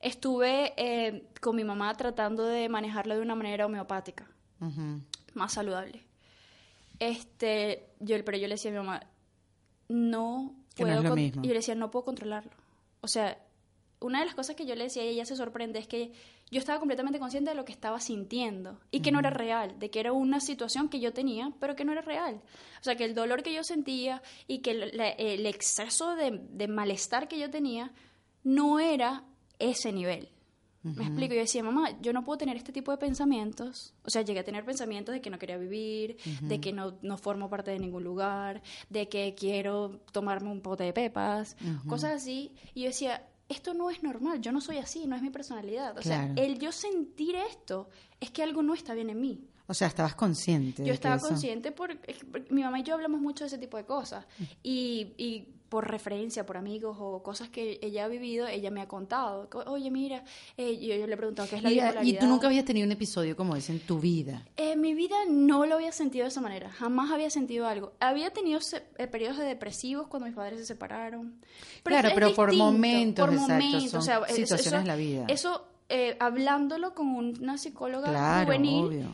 [0.00, 4.28] estuve eh, con mi mamá tratando de manejarlo de una manera homeopática,
[5.34, 6.02] más saludable.
[6.98, 9.06] Este, yo, pero yo le decía a mi mamá,
[9.88, 12.52] no no puedo yo le decía, no puedo controlarlo.
[13.02, 13.38] O sea,
[14.00, 16.12] una de las cosas que yo le decía y ella se sorprende es que
[16.50, 19.90] yo estaba completamente consciente de lo que estaba sintiendo y que no era real, de
[19.90, 22.40] que era una situación que yo tenía, pero que no era real.
[22.80, 26.40] O sea, que el dolor que yo sentía y que el, la- el exceso de,
[26.50, 27.92] de malestar que yo tenía
[28.44, 29.24] no era
[29.58, 30.28] ese nivel.
[30.84, 33.94] Me explico, yo decía, mamá, yo no puedo tener este tipo de pensamientos.
[34.04, 37.16] O sea, llegué a tener pensamientos de que no quería vivir, de que no, no
[37.18, 41.56] formo parte de ningún lugar, de que quiero tomarme un pote de pepas,
[41.88, 42.52] cosas así.
[42.74, 45.96] Y yo decía, esto no es normal, yo no soy así, no es mi personalidad.
[45.96, 46.34] O Claro.
[46.34, 49.46] sea, el yo sentir esto es que algo no está bien en mí.
[49.68, 50.84] O sea, estabas consciente.
[50.84, 51.96] Yo estaba consciente por,
[52.30, 54.26] porque mi mamá y yo hablamos mucho de ese tipo de cosas
[54.62, 58.86] y, y por referencia, por amigos o cosas que ella ha vivido, ella me ha
[58.88, 59.48] contado.
[59.48, 60.22] Co- Oye, mira,
[60.58, 62.02] eh, yo, yo le he preguntado qué es la Y, bipolaridad.
[62.04, 64.44] y tú nunca habías tenido un episodio como ese en tu vida.
[64.58, 67.94] En mi vida no lo había sentido de esa manera, jamás había sentido algo.
[68.00, 68.60] Había tenido
[68.98, 71.40] eh, periodos de depresivos cuando mis padres se separaron.
[71.84, 74.96] Claro, pero por momentos, por exacto, momentos, son o sea, es- situaciones eso- de la
[74.96, 75.24] vida.
[75.28, 79.06] Eso, eh, hablándolo con una psicóloga Claro, juvenil, obvio.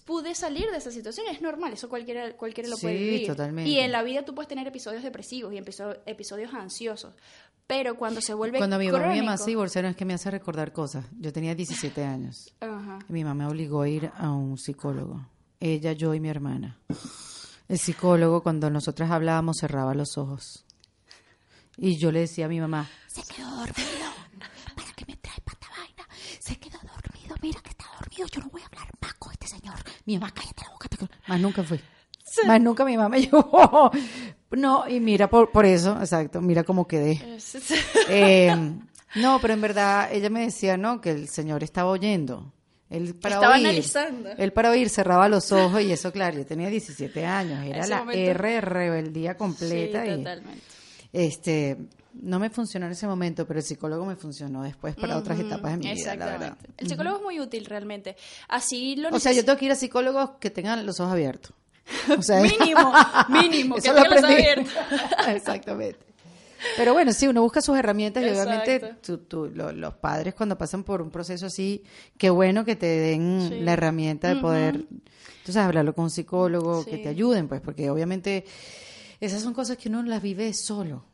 [0.00, 1.26] Pude salir de esa situación.
[1.30, 3.26] Es normal, eso cualquiera, cualquiera lo puede Sí, vivir.
[3.26, 3.68] totalmente.
[3.70, 7.14] Y en la vida tú puedes tener episodios depresivos y episo- episodios ansiosos.
[7.66, 10.30] Pero cuando se vuelve Cuando mi mi mamá crónico- se divorciaron es que me hace
[10.30, 11.04] recordar cosas.
[11.18, 12.52] Yo tenía 17 años.
[12.60, 12.98] Ajá.
[13.08, 15.26] Y mi mamá me obligó a ir a un psicólogo.
[15.60, 16.78] Ella, yo y mi hermana.
[17.68, 20.64] El psicólogo, cuando nosotras hablábamos, cerraba los ojos.
[21.78, 24.10] Y yo le decía a mi mamá, se quedó dormido.
[24.74, 26.08] ¿Para qué me trae para esta vaina?
[26.40, 27.36] Se quedó dormido.
[27.40, 28.26] Mira que está dormido.
[28.26, 28.88] Yo no voy a hablar
[29.44, 29.76] este señor.
[30.06, 30.88] Mi mamá, cállate la boca.
[30.88, 31.80] te- Más nunca fui.
[32.46, 33.90] Más nunca mi mamá me llevó.
[34.52, 37.20] No, y mira, por, por eso, exacto, mira cómo quedé.
[38.08, 38.54] Eh,
[39.16, 42.52] no, pero en verdad ella me decía, no, que el señor estaba oyendo.
[42.90, 44.28] Él para Estaba oír, analizando.
[44.36, 47.98] Él para oír cerraba los ojos y eso, claro, yo tenía 17 años, era la
[48.00, 50.62] momento- R rebeldía completa Sí, y totalmente.
[51.12, 51.78] este
[52.14, 55.72] no me funcionó en ese momento, pero el psicólogo me funcionó después para otras etapas
[55.72, 56.56] de mi vida, la verdad.
[56.76, 58.16] El psicólogo es muy útil realmente.
[58.48, 61.52] Así lo O sea, yo tengo que ir a psicólogos que tengan los ojos abiertos.
[62.16, 62.92] O sea, Mínimo,
[63.28, 64.72] mínimo, que los abiertos.
[65.28, 65.98] Exactamente.
[66.76, 70.56] Pero bueno, sí, uno busca sus herramientas y obviamente tú- tú- lo- los padres cuando
[70.56, 71.82] pasan por un proceso así,
[72.16, 73.60] qué bueno que te den Sí.
[73.60, 78.44] la herramienta de poder, entonces hablarlo con un psicólogo, que te ayuden, pues, porque obviamente
[79.18, 81.04] esas son cosas que uno las vive solo.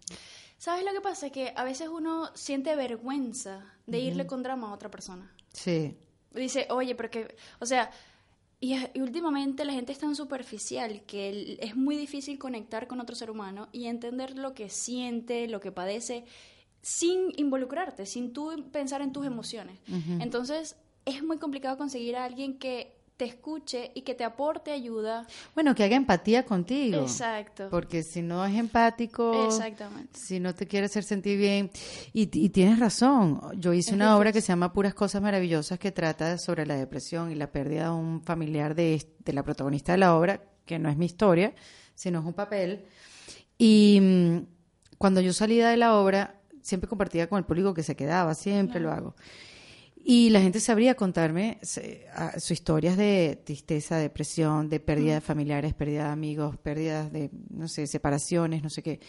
[0.58, 1.30] ¿Sabes lo que pasa?
[1.30, 5.32] Que a veces uno siente vergüenza de irle con drama a otra persona.
[5.52, 5.96] Sí.
[6.34, 7.90] Dice, oye, pero que, o sea,
[8.60, 13.00] y, y últimamente la gente es tan superficial que el- es muy difícil conectar con
[13.00, 16.24] otro ser humano y entender lo que siente, lo que padece,
[16.82, 19.78] sin involucrarte, sin tú pensar en tus emociones.
[20.20, 25.26] Entonces, es muy complicado conseguir a alguien que te escuche y que te aporte ayuda.
[25.52, 27.02] Bueno, que haga empatía contigo.
[27.02, 27.68] Exacto.
[27.68, 30.16] Porque si no es empático, Exactamente.
[30.16, 31.70] si no te quiere hacer sentir bien,
[32.12, 35.80] y, y tienes razón, yo hice Es una obra que se llama Puras Cosas Maravillosas
[35.80, 39.98] que trata sobre la depresión y la pérdida de un familiar de la protagonista de
[39.98, 41.54] la obra, que no es mi historia,
[41.96, 42.84] sino es un papel.
[43.58, 44.38] Y mm,
[44.96, 48.78] cuando yo salía de la obra, siempre compartía con el público que se quedaba, siempre
[48.78, 49.16] lo hago.
[50.10, 56.04] Y la gente sabría contarme sus historias de tristeza, depresión, de pérdida de familiares, pérdida
[56.04, 59.00] de amigos, pérdidas de, no sé, separaciones, no sé qué.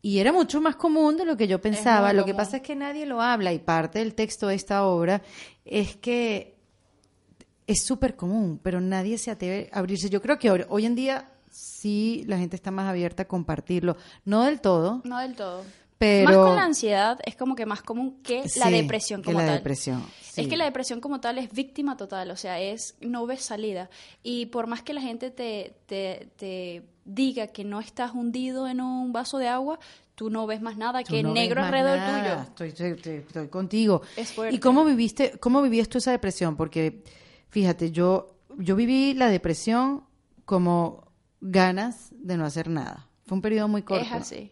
[0.00, 2.12] Y era mucho más común de lo que yo pensaba.
[2.12, 5.22] Lo que pasa es que nadie lo habla y parte del texto de esta obra
[5.64, 6.54] es que
[7.66, 10.08] es súper común, pero nadie se atreve a abrirse.
[10.08, 13.96] Yo creo que hoy en día sí la gente está más abierta a compartirlo.
[14.24, 15.64] No del todo, No del todo.
[16.02, 16.24] Pero...
[16.24, 19.46] Más con la ansiedad es como que más común que la depresión que como la
[19.46, 19.54] tal.
[19.58, 20.40] depresión, sí.
[20.40, 23.88] Es que la depresión como tal es víctima total, o sea, es no ves salida.
[24.24, 28.80] Y por más que la gente te, te, te diga que no estás hundido en
[28.80, 29.78] un vaso de agua,
[30.16, 32.46] tú no ves más nada Tú que no negro alrededor nada.
[32.56, 32.66] tuyo.
[32.66, 34.02] Estoy, estoy- contigo.
[34.16, 34.34] Es.
[34.50, 36.56] ¿Y cómo viviste, cómo vivías tú esa depresión?
[36.56, 37.04] Porque,
[37.50, 40.02] fíjate, yo, yo viví la depresión
[40.44, 41.06] como
[41.40, 43.06] ganas de no hacer nada.
[43.26, 44.04] Fue un periodo muy corto.
[44.04, 44.50] Es así.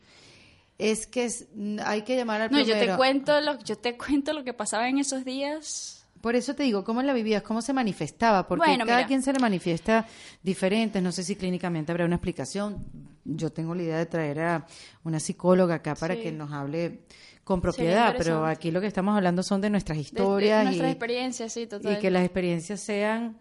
[0.81, 1.47] Es que es-
[1.85, 4.89] hay que llamar al No, yo te cuento lo, yo te cuento lo que pasaba
[4.89, 5.97] en esos días.
[6.21, 7.43] Por eso te digo, ¿cómo la vivías?
[7.43, 8.47] ¿Cómo se manifestaba?
[8.47, 9.09] Porque Bueno, cada mira.
[9.09, 10.07] quien se le manifiesta
[10.43, 11.01] diferente.
[11.01, 12.85] No sé si clínicamente habrá una explicación.
[13.25, 14.67] Yo tengo la idea de traer a
[15.05, 16.21] una psicóloga acá para Sí.
[16.23, 17.01] que nos hable
[17.45, 20.89] con propiedad, pero aquí lo que estamos hablando son de nuestras de- de historias nuestras
[20.89, 21.93] y, experiencias, sí, total.
[21.95, 23.37] y que las experiencias sean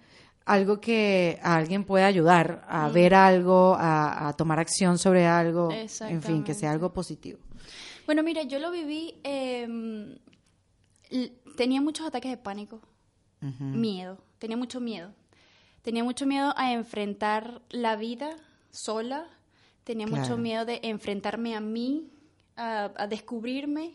[0.53, 5.69] algo que a alguien pueda ayudar a ver algo, a, a tomar acción sobre algo,
[5.71, 7.39] en fin, que sea algo positivo.
[8.05, 9.63] Bueno, mira, yo lo viví, eh,
[11.11, 12.81] l- tenía muchos ataques de pánico,
[13.59, 15.11] miedo, tenía mucho miedo.
[15.81, 18.35] Tenía mucho miedo a enfrentar la vida
[18.69, 19.25] sola,
[19.85, 20.21] tenía Claro.
[20.21, 22.11] mucho miedo de enfrentarme a mí,
[22.57, 23.93] a, a descubrirme,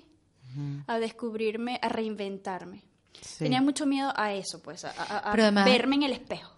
[0.87, 2.83] a descubrirme, a reinventarme.
[3.21, 3.45] Sí.
[3.45, 6.53] Tenía mucho miedo a eso, pues, a, a- a Pero además- verme en el espejo.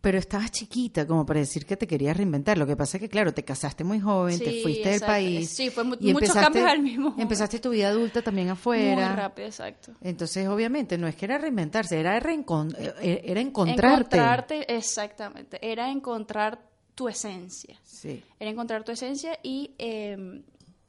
[0.00, 2.58] Pero estabas chiquita como para decir que te querías reinventar.
[2.58, 5.48] Lo que pasa es que, claro, te casaste muy joven, te fuiste del país.
[5.54, 7.22] Sí, fue mu- y muchos cambios al mismo momento.
[7.22, 9.14] Empezaste tu vida adulta también Muy afuera.
[9.14, 9.92] rápido, exacto.
[10.00, 14.16] Entonces, obviamente, no es que era reinventarse, era, reencon- eh, era encontrarte.
[14.16, 15.58] Encontrarte, exactamente.
[15.62, 16.60] Era encontrar
[16.96, 17.78] tu esencia.
[17.84, 18.20] Sí.
[18.40, 20.42] Era encontrar tu esencia y, eh,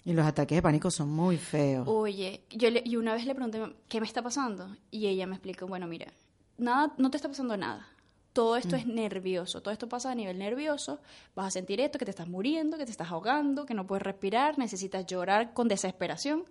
[0.06, 1.88] Y los ataques de pánico son muy feos.
[1.88, 4.76] oye, yo le- y una vez le pregunté, ¿qué me está pasando?
[4.92, 6.12] Y ella me explicó, bueno, mira,
[6.58, 7.88] nada, no te está pasando nada.
[8.34, 11.00] Todo esto es nervioso, todo esto pasa a nivel nervioso,
[11.36, 14.02] vas a sentir esto, que te estás muriendo, que te estás ahogando, que no puedes
[14.02, 16.44] respirar, necesitas llorar con desesperación,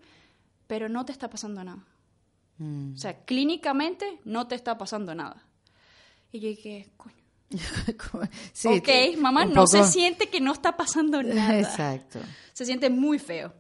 [0.68, 1.84] pero no te está pasando nada.
[2.58, 2.94] Mm.
[2.94, 5.44] O sea, clínicamente no te está pasando nada.
[6.30, 7.16] Y yo dije, coño.
[8.52, 11.58] Sí, ok, te- mamá, no se siente que no está pasando nada.
[11.58, 12.20] Exacto.
[12.52, 13.52] Se siente muy feo.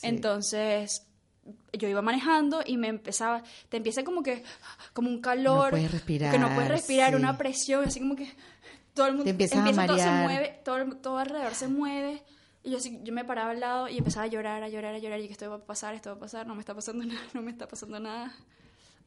[0.00, 0.06] Sí.
[0.06, 1.02] Entonces,
[1.72, 4.42] yo iba manejando y me empezaba, te empieza como que,
[4.92, 5.64] como un calor.
[5.66, 7.16] No puedes respirar, Que no puedes respirar, sí.
[7.16, 8.30] una presión, así como que
[8.94, 10.60] todo el mundo Te empiezas a empieza, todo se mueve,
[11.02, 12.22] todo, alrededor se mueve.
[12.64, 15.20] Y yo, yo me paraba al lado y empezaba a llorar, a llorar, a llorar.
[15.20, 17.20] Y que esto va a pasar, esto va a pasar, no me está pasando nada,
[17.34, 18.34] no me está pasando nada.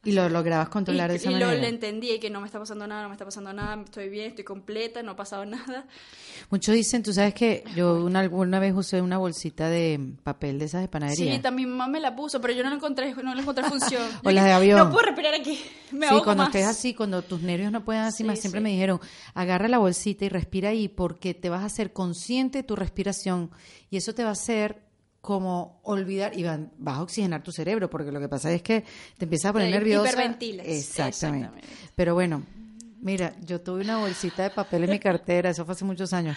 [0.04, 1.60] Y lo lograbas Y, controlar de esa y lo manera.
[1.62, 4.08] le entendí y que no me está pasando nada, no me está pasando nada, estoy
[4.08, 5.86] bien, estoy completa, no ha pasado nada.
[6.50, 10.64] Muchos dicen, tú sabes que yo una, alguna vez usé una bolsita de papel de
[10.64, 11.34] esas de panadería.
[11.36, 14.02] Sí, también mamá me la puso, pero yo no le encontré, no le encontré función.
[14.24, 14.78] O las de avión.
[14.78, 15.60] No puedo respirar aquí,
[15.92, 18.64] me sí, cuando estés así, cuando tus nervios no puedan así Sí, más, siempre sí.
[18.64, 18.98] me dijeron,
[19.34, 23.50] agarra la bolsita y respira ahí porque te vas a hacer consciente de tu respiración
[23.88, 24.82] y eso te va a hacer
[25.22, 28.84] como olvidar y van- vas a oxigenar tu cerebro porque lo que pasa es que
[29.16, 30.10] te empiezas a poner Te nerviosa.
[30.12, 30.66] hiperventilas.
[30.66, 31.08] Exactamente.
[31.46, 31.68] Exactamente.
[31.94, 32.42] Pero bueno,
[33.00, 36.36] mira, yo tuve una bolsita de papel en mi cartera, eso fue hace muchos años.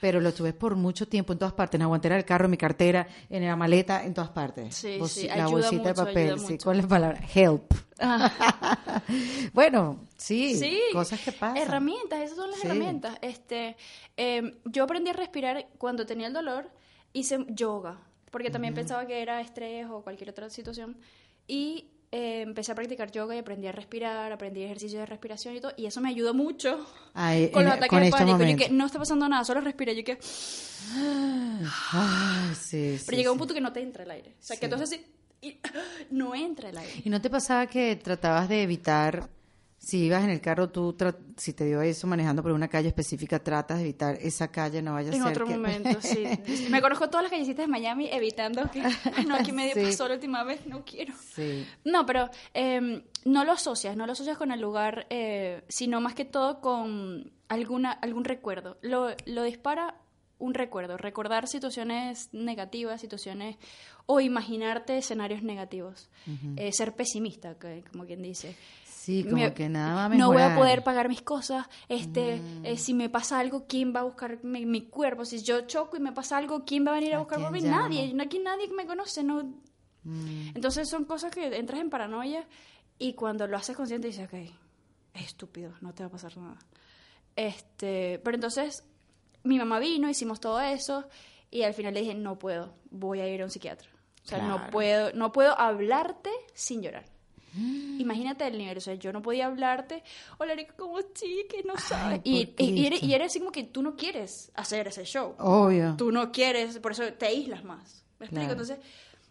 [0.00, 2.50] Pero lo tuve por mucho tiempo en todas partes, en la guantera del carro, en
[2.50, 4.74] mi cartera, en la maleta, en todas partes.
[4.74, 6.64] Sí, sí, la ayuda bolsita de papel, sí, mucho.
[6.64, 7.20] ¿cuál es la palabra?
[7.34, 7.72] Help.
[9.52, 11.56] bueno, sí, Sí, cosas que pasan.
[11.56, 12.66] Herramientas, esas son las Sí.
[12.66, 13.16] herramientas.
[13.22, 13.76] Este,
[14.16, 16.68] eh, yo aprendí a respirar cuando tenía el dolor,
[17.12, 17.98] hice yoga,
[18.34, 20.96] porque también pensaba que era estrés o cualquier otra situación.
[21.46, 25.60] Y eh, empecé a practicar yoga y aprendí a respirar, aprendí ejercicios de respiración y
[25.60, 25.72] todo.
[25.76, 28.38] Y eso me ayudó mucho Ay, con los ataques con de estos pánico.
[28.44, 29.92] Yo que no está pasando nada, solo respira.
[29.92, 30.18] Yo que,
[31.92, 33.38] Ay, sí, sí, pero llega un sí.
[33.38, 34.30] punto que no te entra el aire.
[34.30, 35.06] O sea, que entonces sí,
[35.40, 35.60] y-
[36.10, 37.02] no entra el aire.
[37.04, 39.28] ¿Y no te pasaba que tratabas de evitar,
[39.84, 40.96] si ibas en el carro, tú,
[41.36, 44.94] si te dio eso manejando por una calle específica, tratas de evitar esa calle, no
[44.94, 46.24] vaya a En ser otro que- momento, sí.
[46.70, 48.82] Me conozco todas las callecitas de Miami evitando que,
[49.14, 49.80] "Ay, no, aquí me Sí.
[49.82, 51.12] pasó la última vez, no quiero.
[51.34, 51.66] Sí.
[51.84, 56.14] No, pero eh, no lo asocias, no lo asocias con el lugar, eh, sino más
[56.14, 58.78] que todo con alguna, algún recuerdo.
[58.80, 59.96] Lo, lo dispara
[60.38, 63.56] un recuerdo, recordar situaciones negativas, situaciones
[64.06, 66.10] o imaginarte escenarios negativos.
[66.56, 68.56] Eh, ser pesimista, que- como quien dice.
[69.04, 72.36] Sí, como Me- que nada va a no voy a poder pagar mis cosas, este,
[72.40, 72.64] Mm.
[72.64, 75.26] eh, si me pasa algo, ¿quién va a buscar mi, mi cuerpo?
[75.26, 77.50] Si yo choco y me pasa algo, ¿quién va a venir a ¿A buscar por
[77.52, 77.60] mí?
[77.60, 77.76] llamo?
[77.82, 79.42] Nadie, aquí nadie me conoce, no.
[80.04, 80.48] Mm.
[80.54, 82.46] Entonces son cosas que entras en paranoia
[82.98, 84.34] y cuando lo haces consciente dices, ok,
[85.14, 86.56] es estúpido, no te va a pasar nada.
[87.36, 88.84] Este, pero entonces
[89.42, 91.06] mi mamá vino, hicimos todo eso
[91.50, 93.88] Y al final le dije, no puedo, voy a ir a un psiquiatra.
[94.24, 97.04] O sea, no puedo, no puedo hablarte sin llorar.
[97.56, 100.02] Imagínate el nivel, o sea, yo no podía hablarte,
[100.38, 101.46] hola Erika, ¿cómo sí?
[101.48, 102.20] Que no sabes.
[102.24, 103.06] Y, y, Cristo.
[103.06, 105.34] y era así como que tú no quieres hacer ese show.
[105.38, 105.94] Obvio.
[105.96, 108.04] Tú no quieres, por eso te aíslas más.
[108.18, 108.46] ¿Me explico?
[108.46, 108.52] Claro.
[108.52, 108.78] Entonces,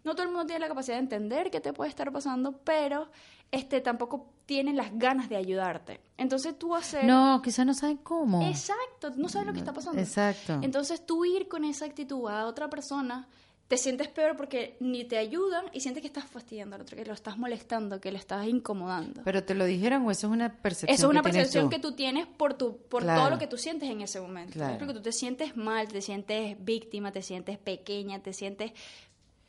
[0.03, 3.09] no todo el mundo tiene la capacidad de entender qué te puede estar pasando, pero
[3.51, 6.01] este tampoco tienen las ganas de ayudarte.
[6.17, 7.05] Entonces tú hacer...
[7.05, 8.45] No, quizás no saben cómo.
[8.47, 10.01] Exacto, no sabes lo que está pasando.
[10.01, 10.59] Exacto.
[10.61, 13.27] Entonces tú ir con esa actitud a otra persona,
[13.73, 17.03] te sientes peor porque ni te ayudan y sientes que estás fastidiando al otro, que
[17.05, 19.21] lo estás molestando, que le estás incomodando.
[19.25, 20.93] Pero te lo dijeron o eso es una percepción.
[20.93, 21.69] Eso es una que tienes percepción tú?
[21.71, 23.21] que tú tienes por tu por Claro.
[23.21, 24.53] todo lo que tú sientes en ese momento.
[24.53, 24.77] Claro.
[24.77, 28.73] Porque tú te sientes mal, te sientes víctima, te sientes pequeña, te sientes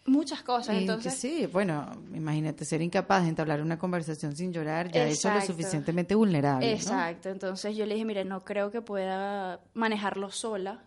[0.07, 0.75] muchas cosas.
[0.75, 5.29] Y Entonces, sí, bueno, imagínate ser incapaz de entablar una conversación sin llorar, ya eso
[5.29, 6.67] es lo suficientemente vulnerable.
[6.67, 6.73] ¿no?
[6.73, 10.83] Exacto, entonces yo le dije, mire, no creo que pueda manejarlo sola.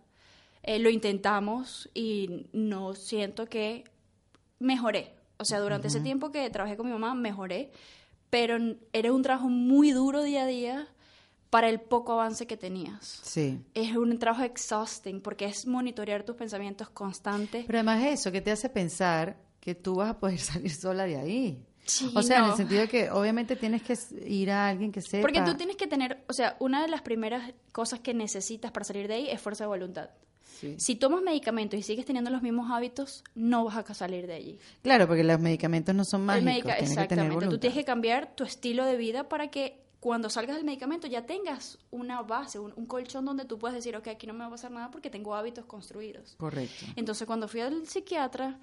[0.68, 3.86] Eh, lo intentamos y no siento que
[4.60, 5.16] mejoré.
[5.38, 7.72] O sea, durante ese tiempo que trabajé con mi mamá, mejoré,
[8.30, 8.58] pero
[8.92, 10.88] era un trabajo muy duro día a día
[11.50, 13.22] para el poco avance que tenías.
[13.24, 13.64] Sí.
[13.74, 17.64] Es un trabajo exhausting porque es monitorear tus pensamientos constantes.
[17.66, 21.16] Pero además eso, que te hace pensar que tú vas a poder salir sola de
[21.16, 21.64] ahí.
[21.86, 25.02] Sí, o sea, en el sentido de que obviamente tienes que ir a alguien que
[25.02, 25.22] sepa.
[25.22, 28.84] Porque tú tienes que tener, o sea, una de las primeras cosas que necesitas para
[28.84, 30.10] salir de ahí es fuerza de voluntad.
[30.60, 30.76] Sí.
[30.80, 34.60] Si tomas medicamentos y sigues teniendo los mismos hábitos, no vas a salir de allí.
[34.82, 37.30] Claro, porque los medicamentos no son mágicos, medica- tienes que tener exactamente.
[37.34, 37.60] Tú voluntad.
[37.62, 41.78] tienes que cambiar tu estilo de vida para que cuando salgas del medicamento ya tengas
[41.92, 44.50] una base, un, un colchón donde tú puedes decir, ok, aquí no me va a
[44.52, 46.36] pasar nada porque tengo hábitos construidos.
[46.38, 46.86] Correcto.
[46.96, 48.60] Entonces, cuando fui al psiquiatra,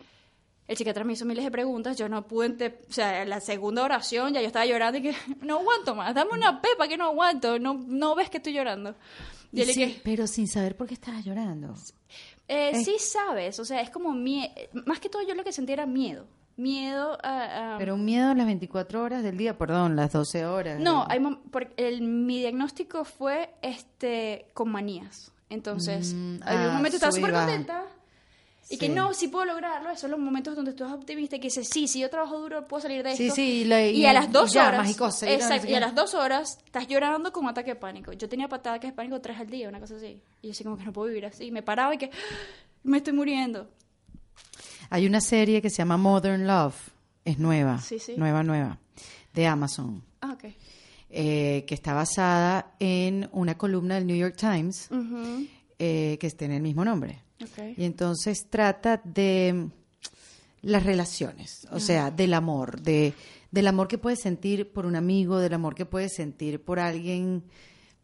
[0.66, 3.82] el psiquiatra me hizo miles de preguntas, yo no pude, o sea, en la segunda
[3.82, 7.04] oración ya yo estaba llorando y que no aguanto más, dame una pepa que no
[7.06, 8.94] aguanto, no, no ves que estoy llorando.
[9.94, 11.74] Que, pero sin saber por qué estabas llorando.
[12.48, 14.50] eh, sí sabes, o sea, es como miedo,
[14.86, 17.74] más que todo yo lo que sentía era miedo, miedo a...
[17.74, 20.80] a- Pero un miedo a las 24 horas del día, perdón, las 12 horas.
[20.80, 21.40] No, hay mom-
[21.76, 25.30] el, mi diagnóstico fue este con manías.
[25.50, 27.84] Entonces, Mm, había un ah, momento estaba súper contenta
[28.70, 28.92] y que Sí.
[28.92, 29.90] no, sí puedo lograrlo.
[29.90, 32.38] Esos son los momentos donde tú estás optimista y que dices, sí, si yo trabajo
[32.38, 33.34] duro, puedo salir de Sí, esto.
[33.36, 34.88] sí, y la- y, y- a las dos horas.
[34.88, 34.92] y
[35.28, 38.12] exacto, a las dos horas estás llorando con ataque de pánico.
[38.12, 40.20] Yo tenía ataques de pánico tres al día, una cosa así.
[40.42, 41.50] Y yo así como que no puedo vivir así.
[41.50, 42.10] Me paraba y que
[42.82, 43.68] me estoy muriendo.
[44.90, 46.74] Hay una serie que se llama Modern Love,
[47.24, 48.14] es nueva, Sí, sí.
[48.16, 48.78] nueva, nueva,
[49.32, 50.44] de Amazon, Ah, ok.
[51.10, 54.88] eh, que está basada en una columna del New York Times
[55.78, 57.20] eh, que está en el mismo nombre.
[57.76, 59.68] Y entonces trata de
[60.62, 63.12] las relaciones, o sea, del amor, de,
[63.50, 67.42] del amor que puedes sentir por un amigo, del amor que puedes sentir por alguien,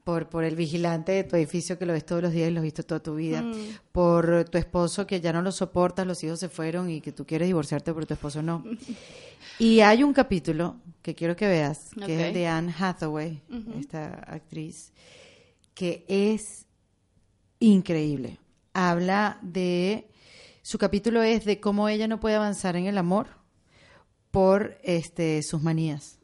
[0.05, 2.61] por, por el vigilante de tu edificio que lo ves todos los días y lo
[2.61, 3.55] has visto toda tu vida, Mm.
[3.93, 7.25] por tu esposo que ya no lo soportas, los hijos se fueron y que tú
[7.25, 8.65] quieres divorciarte, pero tu esposo no.
[9.59, 12.27] Y hay un capítulo que quiero que veas, que es Ok.
[12.29, 13.41] el de Anne Hathaway,
[13.79, 14.93] esta actriz,
[15.75, 16.67] que es
[17.59, 18.39] increíble.
[18.73, 20.09] Habla de,
[20.63, 23.27] su capítulo es de cómo ella no puede avanzar en el amor
[24.31, 26.19] por este sus manías.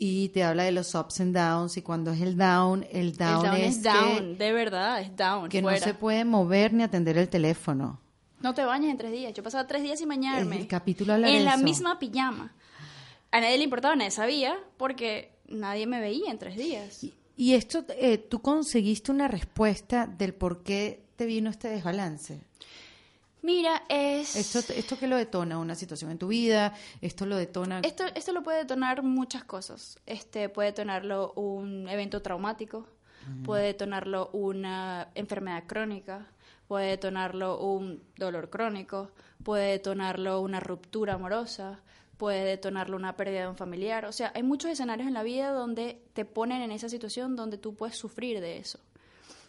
[0.00, 3.44] Y te habla de los ups and downs y cuando es el down, el down,
[3.46, 5.48] el down es, es que- down, de verdad, es down.
[5.48, 8.00] que, no se puede mover ni atender el teléfono.
[8.40, 9.32] No te bañes en tres días.
[9.34, 10.58] Yo pasaba tres días sin bañarme.
[10.60, 11.64] El capítulo habla de En la eso.
[11.64, 12.52] misma pijama.
[13.32, 17.02] A nadie le importaba, nadie sabía, porque nadie me veía en tres días.
[17.02, 17.14] Y
[17.54, 22.40] esto, eh, tú conseguiste una respuesta del por qué te vino este desbalance.
[23.42, 24.34] Mira, es...
[24.34, 27.80] Esto, esto que lo detona una situación en tu vida, esto lo detona.
[27.80, 29.98] Esto, esto lo puede detonar muchas cosas.
[30.06, 32.88] Este puede detonarlo un evento traumático,
[33.44, 36.26] puede detonarlo una enfermedad crónica,
[36.66, 39.12] puede detonarlo un dolor crónico,
[39.44, 41.80] puede detonarlo una ruptura amorosa,
[42.18, 44.04] puede detonarlo una pérdida de un familiar.
[44.04, 47.56] O sea, hay muchos escenarios en la vida donde te ponen en esa situación donde
[47.56, 48.78] tú puedes sufrir de eso.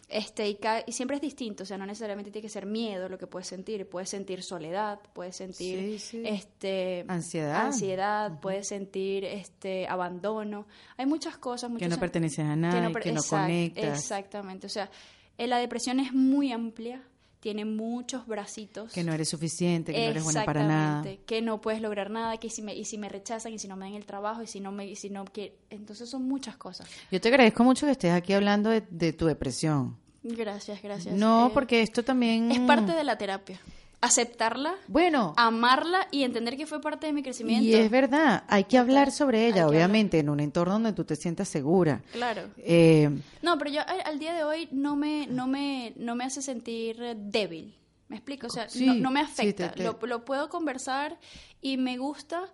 [0.08, 3.08] Este, y, ca- y siempre es distinto, o sea, no necesariamente tiene que ser miedo
[3.08, 6.22] lo que puedes sentir, puedes sentir soledad, puedes sentir Sí, sí.
[6.26, 7.66] este Ansiedad.
[7.66, 10.66] ansiedad, puedes sentir este abandono.
[10.96, 13.98] Hay muchas cosas, muchos no perteneces a nadie, que no conectas.
[14.00, 14.90] Exactamente, o sea,
[15.38, 17.02] eh, la depresión es muy amplia,
[17.40, 18.92] tiene muchos bracitos.
[18.92, 21.04] que no eres suficiente, que no eres buena para nada.
[21.26, 23.76] Que no puedes lograr nada, que si me, y si me rechazan, y si no
[23.76, 26.56] me dan el trabajo, y si no me, y si no que, entonces son muchas
[26.56, 26.88] cosas.
[27.10, 29.96] Yo te agradezco mucho que estés aquí hablando de, de tu depresión.
[30.22, 31.14] Gracias, gracias.
[31.14, 32.52] No, Eh, porque esto también...
[32.52, 33.58] es parte de la terapia.
[34.02, 37.64] Aceptarla, Bueno, amarla y entender que fue parte de mi crecimiento.
[37.68, 41.16] y es verdad, hay que hablar sobre ella, obviamente, en un entorno donde tú te
[41.16, 42.00] sientas segura.
[42.12, 42.48] Claro.
[42.56, 43.10] Eh,
[43.42, 46.96] No, pero yo al, día de hoy no me, no me, no me hace sentir
[47.16, 47.74] débil.
[48.08, 48.46] ¿Me explico?
[48.46, 49.70] O sea, Sí, no, no me sí, afecta.
[49.72, 51.18] te- te- Lo, lo puedo conversar
[51.60, 52.44] y me gusta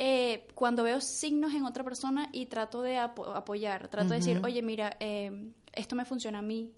[0.00, 3.88] eh, cuando veo signos en otra persona y trato de apo- apoyar.
[3.88, 6.72] Trato de decir, oye, mira, eh, esto me funciona a mí.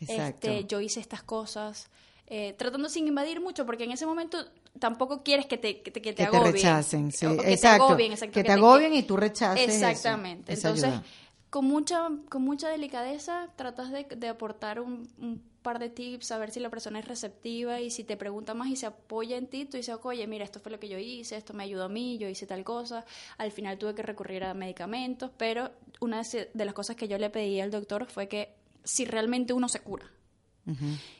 [0.00, 0.48] Exacto.
[0.48, 1.88] Este, yo hice estas cosas.
[2.30, 4.36] Eh, tratando sin invadir mucho, porque en ese momento
[4.78, 7.86] tampoco quieres que te, que te, que te que te rechacen, sí, que exacto.
[7.86, 10.52] te agobien, exacto, que te agobien y tú rechaces Exactamente.
[10.52, 11.04] Entonces, ayuda.
[11.48, 16.38] con mucha, con mucha delicadeza, tratas de, de aportar un, un par de tips, a
[16.38, 19.46] ver si la persona es receptiva y si te pregunta más y se apoya en
[19.46, 21.88] ti, tú dices, oye, mira, esto fue lo que yo hice, esto me ayudó a
[21.88, 23.06] mí, yo hice tal cosa.
[23.38, 25.70] Al final tuve que recurrir a medicamentos, pero
[26.00, 28.54] una de las cosas que yo le pedí al doctor fue que
[28.84, 30.10] si realmente uno se cura.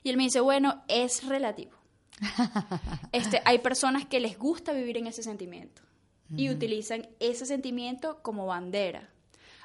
[0.03, 1.73] Y él me dice, bueno, es relativo.
[3.13, 5.83] Este, hay personas que les gusta vivir en ese sentimiento
[6.37, 9.09] y utilizan ese sentimiento como bandera.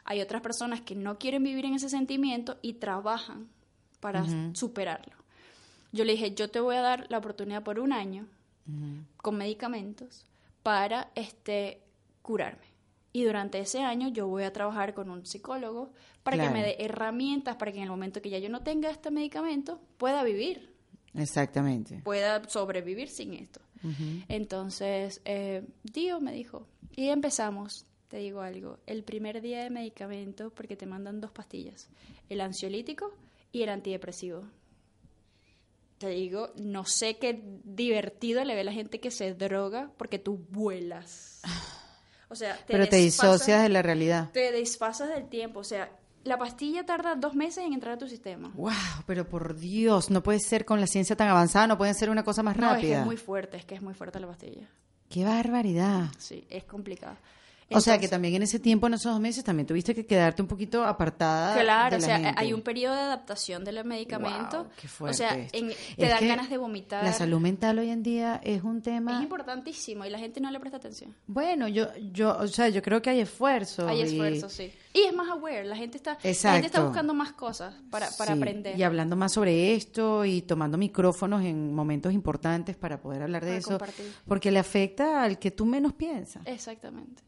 [0.05, 3.49] Hay otras personas que no quieren vivir en ese sentimiento y trabajan
[3.99, 5.15] para superarlo.
[5.91, 8.27] Yo le dije, yo te voy a dar la oportunidad por un año
[9.17, 10.25] con medicamentos
[10.61, 11.81] para este,
[12.21, 12.73] curarme.
[13.11, 15.93] Y durante ese año yo voy a trabajar con un psicólogo
[16.23, 16.53] para Claro.
[16.53, 19.11] que me dé herramientas para que en el momento que ya yo no tenga este
[19.11, 20.73] medicamento pueda vivir
[21.13, 22.01] Exactamente.
[22.03, 23.59] pueda sobrevivir sin esto.
[24.29, 26.65] Entonces, eh, Dio me dijo,
[26.95, 31.89] y empezamos, te digo algo, el primer día de medicamento, porque te mandan dos pastillas,
[32.29, 33.13] el ansiolítico
[33.51, 34.45] y el antidepresivo.
[35.97, 40.45] Te digo, no sé qué divertido le ve la gente que se droga porque tú
[40.49, 41.41] vuelas.
[42.29, 44.31] O sea, te Pero te disocias de la realidad.
[44.31, 45.91] Te desfasas del tiempo, o sea,
[46.23, 48.51] la pastilla tarda dos meses en entrar a tu sistema.
[48.55, 48.71] Wow,
[49.05, 52.23] pero por Dios, no puede ser con la ciencia tan avanzada, no puede ser una
[52.23, 52.99] cosa más No, es que rápida.
[53.01, 54.67] es muy fuerte, es que es muy fuerte la pastilla.
[55.09, 56.05] Qué barbaridad.
[56.17, 57.17] Sí, es complicado.
[57.71, 60.41] o sea, que también en ese tiempo, en esos dos meses, también tuviste que quedarte
[60.43, 61.59] un poquito apartada.
[61.59, 62.33] Claro, de o sea, gente.
[62.37, 64.63] hay un periodo de adaptación del medicamento.
[64.63, 67.03] Guau, qué o fuerte sea, en- Es te dan ganas de vomitar.
[67.03, 69.21] La salud mental hoy en día es un es tema.
[69.23, 71.15] importantísimo y la gente no le presta atención.
[71.25, 73.87] Bueno, yo, yo, o sea, yo creo que hay esfuerzo.
[73.87, 74.71] Hay y- esfuerzo, sí.
[74.93, 78.33] Y es más aware, la gente está, la gente está buscando más cosas para, para
[78.33, 78.77] Sí, aprender.
[78.77, 83.47] Y hablando más sobre esto y tomando micrófonos en momentos importantes para poder hablar de
[83.51, 84.11] Para eso, compartir.
[84.27, 86.43] porque le afecta al que tú menos piensas.
[86.45, 87.23] Exactamente.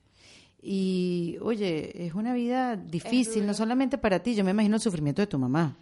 [0.61, 5.21] Y oye, es una vida difícil, no solamente para ti, yo me imagino el sufrimiento
[5.21, 5.75] de tu mamá.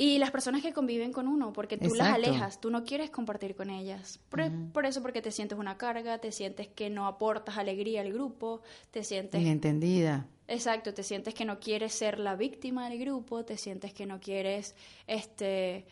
[0.00, 3.54] Y las personas que conviven con uno, porque tú las alejas, tú no quieres compartir
[3.54, 4.18] con ellas.
[4.30, 8.12] Por, por eso, porque te sientes una carga, te sientes que no aportas alegría al
[8.12, 10.26] grupo, te sientes Inentendida.
[10.48, 14.20] Exacto, te sientes que no quieres ser la víctima del grupo, te sientes que no
[14.20, 14.74] quieres
[15.06, 15.86] este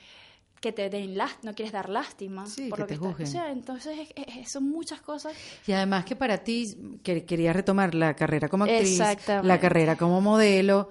[0.60, 3.08] que te den lás- no quieres dar lástima Sí, por que lo que te estás-
[3.10, 3.28] juzguen.
[3.28, 5.32] o sea, entonces es- es- son muchas cosas.
[5.68, 8.98] Y además que para ti, que querías retomar la carrera como actriz,
[9.44, 10.90] la carrera como modelo,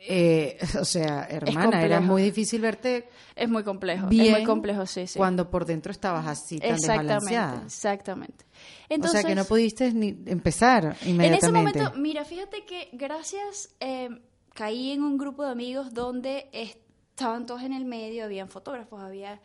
[0.00, 4.86] eh, o sea, hermana, era muy difícil verte Es muy complejo, bien es muy complejo,
[4.86, 5.18] sí, sí.
[5.18, 7.62] cuando por dentro estabas así tan exactamente, desbalanceada.
[7.66, 8.44] exactamente.
[8.44, 11.46] o Entonces, sea, que no pudiste ni empezar En inmediatamente.
[11.78, 14.08] ese momento, mira, fíjate que gracias eh,
[14.54, 19.40] caí en un grupo de amigos donde estaban todos en el medio, habían fotógrafos, había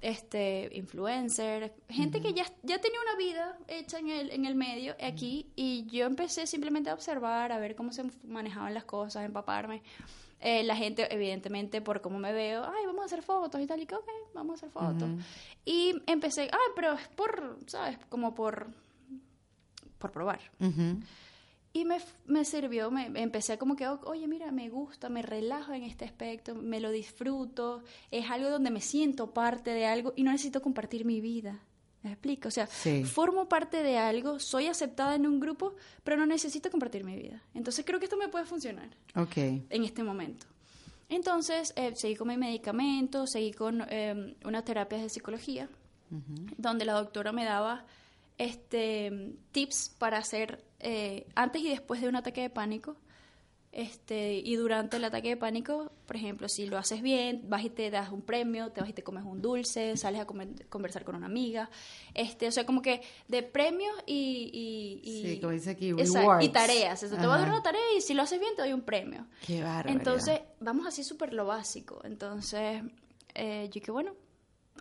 [0.00, 4.94] este influencers, gente que ya, ya tenía una vida hecha en el, en el medio
[5.02, 9.24] aquí y yo empecé simplemente a observar, a ver cómo se manejaban las cosas, a
[9.24, 9.82] empaparme.
[10.42, 13.80] Eh, la gente, evidentemente, por cómo me veo, ay, vamos a hacer fotos y tal,
[13.80, 15.10] y que, ok, vamos a hacer fotos.
[15.66, 17.98] Y empecé, ay, pero es por, ¿sabes?
[18.08, 18.68] Como por,
[19.98, 20.40] por probar.
[21.72, 25.72] Y me, me sirvió, me, empecé como que, "O- oye, mira, me gusta, me relajo
[25.72, 30.24] en este aspecto, me lo disfruto, es algo donde me siento parte de algo y
[30.24, 31.60] no necesito compartir mi vida.
[32.02, 32.48] ¿Me explico?
[32.48, 33.04] O sea, Sí.
[33.04, 37.42] formo parte de algo, soy aceptada en un grupo, pero no necesito compartir mi vida.
[37.54, 38.88] Entonces creo que esto me puede funcionar
[39.70, 40.46] en este momento.
[41.08, 45.68] Entonces, eh, seguí con mi medicamento, seguí con eh, unas terapias de psicología,
[46.56, 47.84] donde la doctora me daba
[48.40, 52.96] este tips para hacer eh, antes y después de un ataque de pánico.
[53.72, 57.70] Este, y durante el ataque de pánico, por ejemplo, si lo haces bien, vas y
[57.70, 61.04] te das un premio, te vas y te comes un dulce, sales a comer- conversar
[61.04, 61.70] con una amiga,
[62.14, 64.50] este, o sea, como que de premios y,
[65.04, 66.44] y, y- Sí, como dice aquí, rewards.
[66.44, 68.62] y tareas, eso, te voy a dar una tarea y si lo haces bien te
[68.62, 69.28] doy un premio.
[69.46, 69.88] Qué bárbaro.
[69.96, 72.00] Entonces, vamos así súper lo básico.
[72.02, 72.82] Entonces,
[73.36, 74.14] eh, yo que bueno,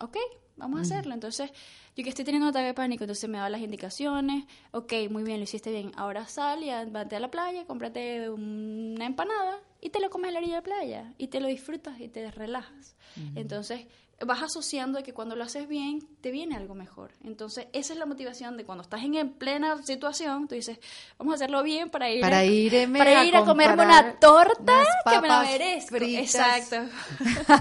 [0.02, 0.18] ok,
[0.60, 1.14] vamos a hacerlo.
[1.14, 1.52] Entonces,
[1.96, 5.24] yo que estoy teniendo un ataque de pánico, entonces me da las indicaciones, ok, muy
[5.24, 5.92] bien, lo hiciste bien.
[5.96, 10.34] Ahora sal y vete a la playa, cómprate una empanada y te lo comes en
[10.34, 12.96] la orilla de la playa y te lo disfrutas y te relajas.
[13.36, 13.88] Entonces,
[14.26, 17.12] vas asociando de que cuando lo haces bien, te viene algo mejor.
[17.24, 20.80] Entonces, esa es la motivación de cuando estás en plena situación, tú dices,
[21.18, 24.20] vamos a hacerlo bien para ir, para a, irme para a ir a comerme una
[24.20, 25.96] torta que me la merezco.
[25.96, 26.22] fritas.
[26.36, 26.92] Exacto.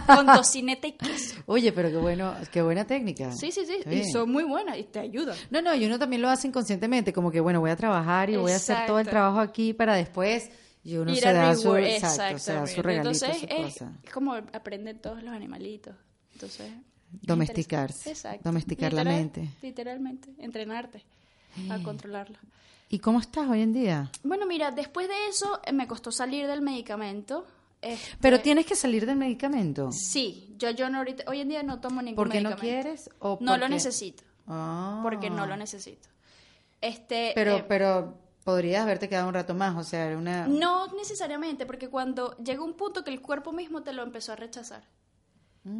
[0.14, 1.36] Con tocineta y queso.
[1.46, 3.32] Oye, pero qué bueno, qué buena técnica.
[3.32, 3.78] Sí, sí, sí.
[3.90, 5.36] Y son muy buenas y te ayudan.
[5.50, 8.36] No, no, y uno también lo hace inconscientemente, como que bueno, voy a trabajar y
[8.36, 10.50] voy a hacer todo el trabajo aquí para después
[10.82, 13.92] y uno se da su, exacto, se da su regalito, Entonces, su es, cosa.
[14.02, 15.94] es como aprenden todos los animalitos.
[16.38, 16.72] Entonces,
[17.10, 18.10] Domesticarse.
[18.10, 18.42] Exacto.
[18.44, 19.48] domesticar la mente.
[19.62, 21.04] Literalmente, entrenarte
[21.70, 22.38] a controlarlo.
[22.90, 24.10] ¿Y cómo estás hoy en día?
[24.22, 27.46] Bueno, mira, después de eso eh, me costó salir del medicamento.
[27.82, 29.90] Este, Pero tienes que salir del medicamento.
[29.92, 32.82] Sí, yo, yo no ahorita, hoy en día no tomo ningún ¿Por qué no medicamento.
[32.82, 35.00] quieres o No lo porque- necesito, Ah.
[35.02, 36.08] porque no lo necesito.
[36.80, 40.46] Este, Pero, eh, pero podrías haberte quedado un rato más, o sea, una...
[40.48, 44.36] No necesariamente, porque cuando llega un punto que el cuerpo mismo te lo empezó a
[44.36, 44.84] rechazar.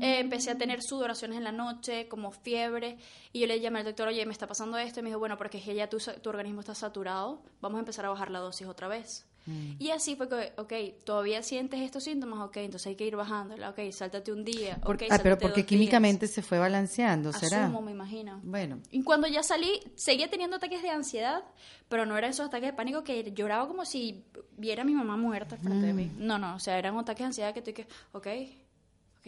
[0.01, 2.99] Eh, empecé a tener sudoraciones en la noche, como fiebre,
[3.32, 5.36] y yo le llamé al doctor, oye, me está pasando esto, y me dijo, bueno,
[5.36, 8.39] porque es que ya tu, tu organismo está saturado, vamos a empezar a bajar la
[8.41, 9.24] dosis otra vez.
[9.78, 13.70] Y así fue que, ok, todavía sientes estos síntomas, ok, entonces hay que ir bajándola,
[13.70, 16.34] ok, sáltate un día, Por- ok, ah, pero porque dos químicamente días.
[16.34, 17.64] se fue balanceando, ¿será?
[17.64, 18.41] Asumo, me imagino.
[18.45, 21.43] Bueno, Y cuando ya salí, seguía teniendo ataques de ansiedad,
[21.89, 24.22] pero no eran esos ataques de pánico que lloraba como si
[24.59, 26.11] viera a mi mamá muerta frente de mí.
[26.18, 28.26] No, no, o sea, eran ataques de ansiedad que tú que, ok,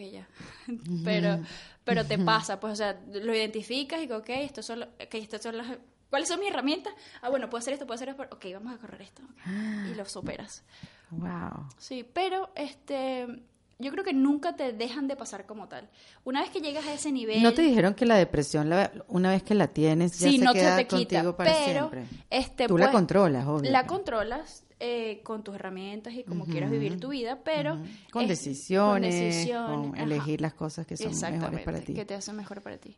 [0.05, 0.27] ok, ya.
[1.03, 1.39] pero,
[1.83, 5.13] pero te pasa, pues, o sea, lo identificas y que, ok, estos son, lo- ok,
[5.15, 5.67] estas son las...
[6.09, 6.93] ¿Cuáles son mis herramientas?
[7.21, 8.23] Ah, bueno, puedo hacer esto, puedo hacer esto.
[8.31, 9.21] Ok, vamos a correr esto.
[9.89, 10.63] Y lo superas.
[11.11, 11.67] wow.
[11.77, 13.27] Sí, pero este,
[13.81, 15.89] yo creo que nunca te dejan de pasar como tal.
[16.23, 17.41] Una vez que llegas a ese nivel...
[17.43, 20.45] ¿No te dijeron que la depresión, la- una vez que la tienes, ya Sí, se
[20.45, 22.05] no queda te quita, contigo para pero siempre?
[22.29, 23.71] este, Tú la pues, controlas, obvio.
[23.71, 27.77] La controlas eh, con tus herramientas y como quieras vivir tu vida, pero
[28.11, 31.93] Con es- decisiones, con, decisiones, con elegir las cosas que son mejores para ti.
[31.93, 32.97] que te hacen mejor para ti.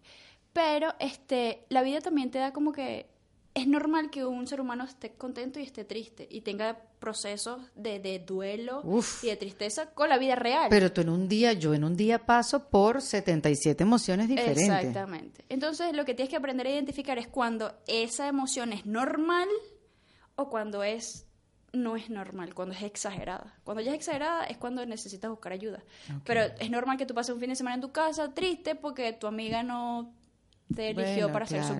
[0.53, 3.07] Pero este, la vida también te da como que
[3.55, 7.99] es normal que un ser humano esté contento y esté triste y tenga procesos de,
[7.99, 9.23] de duelo Uf.
[9.23, 10.67] y de tristeza con la vida real.
[10.69, 14.63] Pero tú en un día, yo en un día paso por 77 emociones diferentes.
[14.63, 15.45] Exactamente.
[15.49, 19.47] Entonces, lo que tienes que aprender a identificar es cuando esa emoción es normal
[20.35, 21.27] o cuando es
[21.73, 23.59] no es normal, cuando es exagerada.
[23.63, 25.83] Cuando ya es exagerada es cuando necesitas buscar ayuda.
[26.23, 29.13] Pero es normal que tú pases un fin de semana en tu casa triste porque
[29.13, 30.13] tu amiga no
[30.73, 31.79] te eligió Bueno, para ser su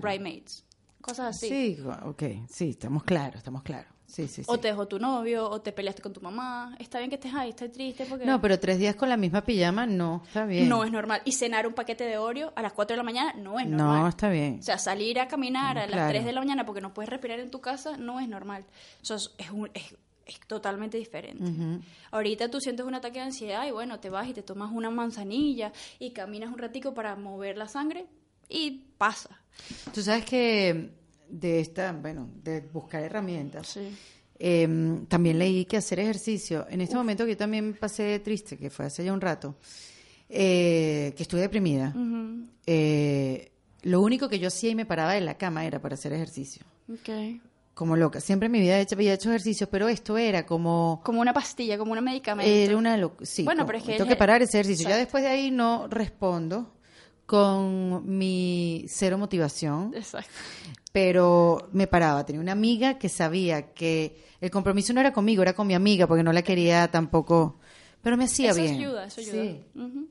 [1.04, 1.48] Cosas así.
[1.48, 3.92] Sí, ok, sí, estamos claros, estamos claros.
[4.06, 4.46] Sí, sí, sí.
[4.46, 6.76] O te dejó tu novio, o te peleaste con tu mamá.
[6.78, 8.24] Está bien que estés ahí, estás triste porque...
[8.24, 10.68] No, pero tres días con la misma pijama, no, está bien.
[10.68, 11.20] No es normal.
[11.24, 14.00] Y cenar un paquete de Oreo a las 4 de la mañana no es normal.
[14.02, 14.58] No, está bien.
[14.60, 16.10] O sea, salir a caminar a las Claro.
[16.10, 18.64] 3 de la mañana porque no puedes respirar en tu casa no es normal.
[19.02, 19.96] Eso es, es un- es-
[20.26, 21.44] es totalmente diferente.
[22.12, 24.88] Ahorita tú sientes un ataque de ansiedad y bueno, te vas y te tomas una
[24.90, 28.06] manzanilla y caminas un ratico para mover la sangre
[28.48, 29.30] y pasa.
[29.92, 30.90] Tú sabes que
[31.28, 33.88] de esta, bueno, de buscar herramientas, Sí.
[34.38, 34.68] eh,
[35.08, 38.86] también leí que hacer ejercicio, en este momento que yo también pasé triste, que fue
[38.86, 39.56] hace ya un rato,
[40.28, 41.94] eh, que estuve deprimida,
[42.66, 43.50] eh,
[43.82, 46.64] lo único que yo hacía y me paraba de la cama era para hacer ejercicio.
[47.00, 47.40] Okay.
[47.74, 48.20] Como loca.
[48.20, 51.00] Siempre en mi vida he hecho- había hecho ejercicio, pero esto era como...
[51.04, 52.50] Como una pastilla, como un medicamento.
[52.50, 54.84] Era una sí, Bueno, como- pero es que tengo el- que parar ese ejercicio.
[54.88, 55.04] Ya Exacto.
[55.06, 56.72] después de ahí no respondo
[57.26, 60.28] con mi cero motivación, Exacto.
[60.92, 62.24] pero me paraba.
[62.26, 66.06] Tenía una amiga que sabía que el compromiso no era conmigo, era con mi amiga,
[66.06, 67.58] porque no la quería tampoco,
[68.02, 68.74] pero me hacía eso bien.
[68.76, 69.32] ayuda, eso ayuda.
[69.42, 69.60] Sí.
[69.74, 70.08] Ujú.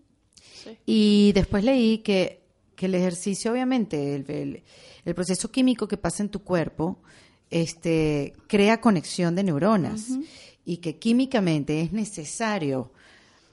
[0.63, 0.77] Sí.
[0.85, 2.41] Y después leí que,
[2.75, 4.63] que el ejercicio, obviamente, el, el-
[5.05, 7.01] el proceso químico que pasa en tu cuerpo,
[7.49, 10.07] este, crea conexión de neuronas
[10.65, 12.93] y que químicamente es necesario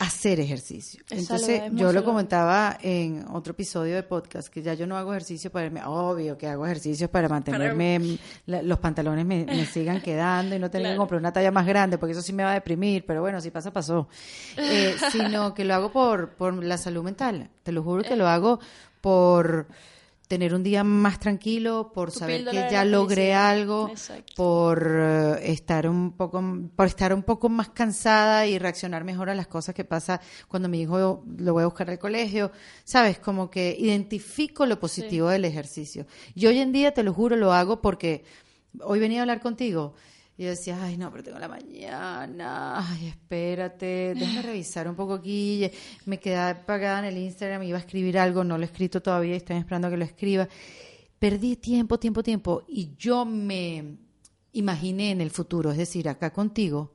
[0.01, 1.03] hacer ejercicio.
[1.11, 5.13] Es Entonces, yo lo comentaba en otro episodio de podcast, que ya yo no hago
[5.13, 10.01] ejercicio para irme, obvio que hago ejercicios para mantenerme, la- los pantalones me, me sigan
[10.03, 10.99] quedando y no tener que Claro.
[11.01, 13.51] comprar una talla más grande, porque eso sí me va a deprimir, pero bueno, si
[13.51, 14.09] pasa, pasó.
[14.57, 17.51] Eh, sino que lo hago por, por la salud mental.
[17.63, 18.59] Te lo juro que lo hago
[19.03, 19.67] por
[20.31, 24.33] tener un día más tranquilo, por Tu saber que ya logré algo, Exacto.
[24.37, 26.41] por eh, estar un poco
[26.77, 30.69] por estar un poco más cansada y reaccionar mejor a las cosas que pasa cuando
[30.69, 32.53] mi hijo lo voy a buscar al colegio,
[32.85, 36.07] sabes, como que identifico lo positivo del ejercicio.
[36.37, 38.23] Y hoy en día te lo juro lo hago porque
[38.85, 39.95] hoy venía a hablar contigo
[40.41, 45.13] y yo decía, ay, no, pero tengo la mañana, ay, espérate, déjame revisar un poco
[45.13, 45.71] aquí.
[46.07, 49.37] Me quedé apagada en el Instagram, iba a escribir algo, no lo he escrito todavía,
[49.37, 50.49] estoy esperando que lo escriba.
[51.19, 53.99] Perdí tiempo, tiempo, tiempo, y yo me
[54.53, 56.95] imaginé en el futuro, es decir, acá contigo,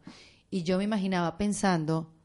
[0.49, 2.15] Y yo me imaginaba pensando,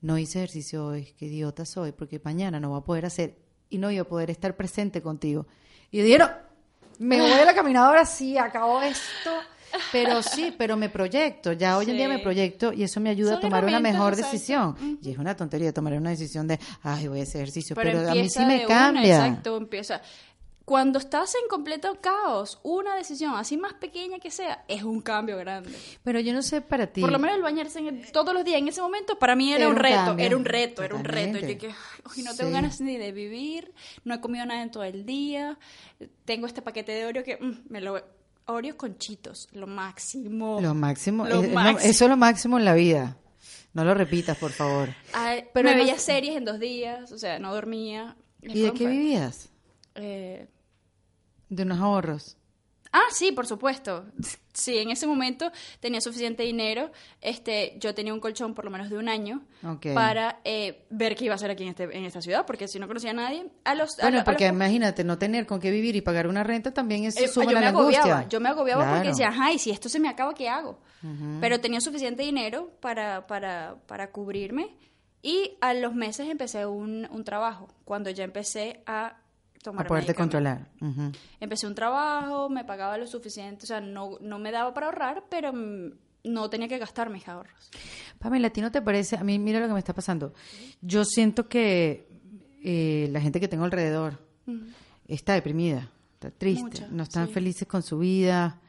[0.00, 3.38] no hice ejercicio hoy, qué idiota soy, porque mañana no voy a poder hacer
[3.70, 5.48] y no iba a poder estar presente contigo.
[5.90, 6.30] Y yo dije, no,
[7.00, 9.32] me voy a la caminadora, sí, acabo esto.
[9.92, 13.34] Pero sí, pero me proyecto, ya hoy en día me proyecto y eso me ayuda
[13.36, 14.98] a tomar una mejor decisión.
[15.02, 18.10] Y es una tontería tomar una decisión de, ay, voy a hacer ejercicio, pero, Pero,
[18.10, 19.16] a mí sí me de una, cambia.
[19.26, 20.00] exacto, empieza.
[20.64, 25.36] Cuando estás en completo caos, una decisión, así más pequeña que sea, es un cambio
[25.36, 25.72] grande.
[26.04, 27.00] Pero yo no sé para ti.
[27.00, 29.50] Por lo menos el bañarse en el- todos los días en ese momento para mí
[29.52, 30.26] era, Era un reto, cambio.
[30.26, 31.38] era un reto, era un reto.
[31.40, 32.54] Yo que, "Ay, no tengo Sí.
[32.54, 33.72] ganas ni de vivir,
[34.04, 35.58] no he comido nada en todo el día,
[36.24, 38.00] tengo este paquete de Oreo que mm, me lo
[38.52, 40.60] Oreos con chitos, lo máximo.
[40.60, 41.90] Lo máximo, Lo es- máximo.
[41.90, 43.16] eso es lo máximo en la vida.
[43.72, 44.88] No lo repitas, por favor.
[45.12, 48.16] Ay, Pero me no- veía series en dos días, o sea, no dormía.
[48.42, 49.50] ¿Y de qué vivías?
[49.94, 50.48] Eh,
[51.48, 52.36] De unos ahorros.
[52.92, 54.04] Ah, sí, por supuesto.
[54.52, 56.90] Sí, en ese momento tenía suficiente dinero.
[57.20, 59.86] Este, yo tenía un colchón por lo menos de un año Ok.
[59.94, 62.80] para eh, ver qué iba a hacer aquí en, este, en esta ciudad, porque si
[62.80, 63.90] no conocía a nadie, a los...
[64.02, 67.04] Bueno, a porque los- imagínate, no tener con qué vivir y pagar una renta también
[67.04, 68.28] eso eh, suma yo la me agobiaba, angustia.
[68.28, 69.08] yo me agobiaba porque Claro.
[69.10, 70.80] decía, ajá, y si esto se me acaba, ¿qué hago?
[71.40, 74.76] Pero tenía suficiente dinero para, para, para cubrirme
[75.22, 79.16] y a los meses empecé un, un trabajo, cuando ya empecé a
[79.62, 80.68] tomar A poderte controlar.
[80.80, 81.12] Ujú.
[81.38, 85.24] Empecé un trabajo, me pagaba lo suficiente, o sea, no, no me daba para ahorrar,
[85.28, 87.70] pero no tenía que gastar mis ahorros.
[88.18, 89.16] Pamela, ¿a ti no te parece?
[89.16, 90.34] A mí, mira lo que me está pasando.
[90.80, 92.08] Yo siento que
[92.62, 94.18] eh, la gente que tengo alrededor
[95.06, 97.34] está deprimida, está triste, Mucha, no están sí.
[97.34, 98.60] felices con su vida,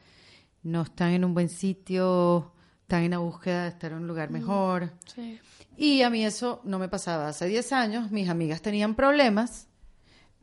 [0.62, 4.30] no están en un buen sitio, están en la búsqueda de estar en un lugar
[4.30, 4.92] mejor.
[5.14, 5.38] Sí.
[5.76, 7.28] Y a mí eso no me pasaba.
[7.28, 9.66] Hace 10 años mis amigas tenían problemas,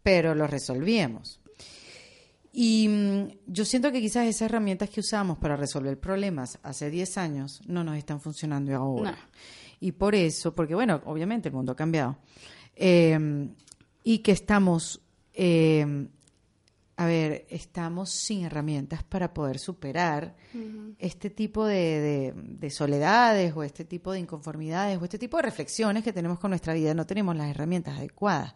[0.04, 1.40] pero los resolvíamos.
[2.52, 7.18] Y mm, yo siento que quizás esas herramientas que usamos para resolver problemas hace 10
[7.18, 9.12] años no nos están funcionando ahora.
[9.12, 9.18] No.
[9.82, 12.18] Y por eso, porque bueno, obviamente el mundo ha cambiado.
[12.76, 13.48] Eh,
[14.04, 15.02] y que estamos,
[15.34, 16.08] eh,
[16.98, 20.36] a ver, estamos sin herramientas para poder superar
[20.98, 25.44] este tipo de, de- de soledades o este tipo de inconformidades o este tipo de
[25.44, 26.94] reflexiones que tenemos con nuestra vida.
[26.94, 28.56] No tenemos las herramientas adecuadas.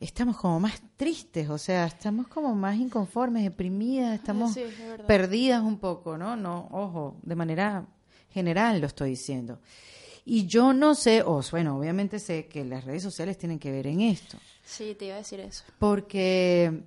[0.00, 5.06] Estamos como más tristes, o sea, estamos como más inconformes, deprimidas, estamos sí, es verdad.
[5.06, 6.36] perdidas un poco, ¿no?
[6.36, 7.84] No, ojo, de manera
[8.30, 9.58] general lo estoy diciendo.
[10.24, 13.86] Y yo no sé, o bueno, obviamente sé que las redes sociales tienen que ver
[13.88, 15.64] en esto, Sí, te iba a decir eso.
[15.78, 16.82] porque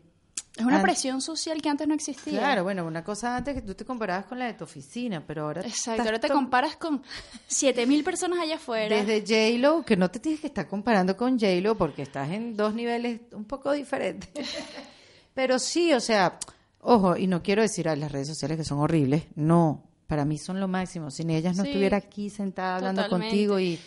[0.58, 2.38] Es una presión social que antes no existía.
[2.40, 5.44] Claro, bueno, una cosa antes que tú te comparabas con la de tu oficina, pero
[5.44, 7.02] ahora Exacto, ahora te comparas con
[7.48, 9.02] 7000 personas allá afuera.
[9.04, 12.74] desde J-Lo, que no te tienes que estar comparando con J-Lo porque estás en dos
[12.74, 14.30] niveles un poco diferentes.
[15.34, 16.38] pero sí, o sea,
[16.82, 20.38] ojo, y no quiero decir a las redes sociales que son horribles, no, para mí
[20.38, 21.12] son lo máximo.
[21.12, 23.30] Sin ellas no Sí, estuviera aquí sentada hablando totalmente.
[23.36, 23.80] contigo y,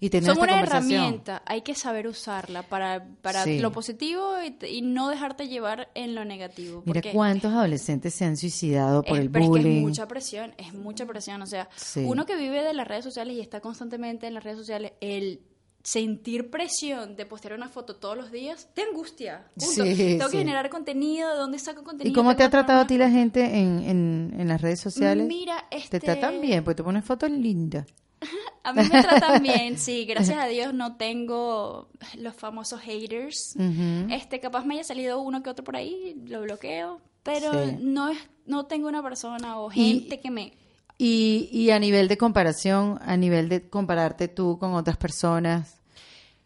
[0.00, 0.92] y esta una conversación.
[0.92, 3.58] herramienta, hay que saber usarla para, para Sí.
[3.58, 6.82] lo positivo y, te- y no dejarte llevar en lo negativo.
[6.86, 9.76] Mira porque cuántos adolescentes se han suicidado por es, el pero es que bullying.
[9.76, 11.42] es mucha presión, es mucha presión.
[11.42, 12.02] O sea, Sí.
[12.06, 15.40] uno que vive de las redes sociales y está constantemente en las redes sociales, el
[15.82, 19.46] sentir presión de postear una foto todos los días, te angustia.
[19.54, 19.84] Punto.
[19.84, 20.32] Sí, Tengo sí.
[20.32, 22.12] que generar contenido, ¿de dónde saco contenido?
[22.12, 25.26] ¿Y cómo te ha tratado a ti la gente en, en, en las redes sociales?
[25.26, 26.00] Mira, Te este...
[26.00, 27.86] tratan bien, pues te pones fotos lindas.
[28.62, 33.54] A mí me tratan bien, sí, gracias a Dios no tengo los famosos haters.
[33.56, 34.12] Ujú.
[34.12, 37.76] Este, capaz me haya salido uno que otro por ahí, lo bloqueo, pero Sí.
[37.80, 40.52] no es, no tengo una persona o Y- gente que me
[40.98, 45.80] Y, y a nivel de comparación, a nivel de compararte tú con otras personas.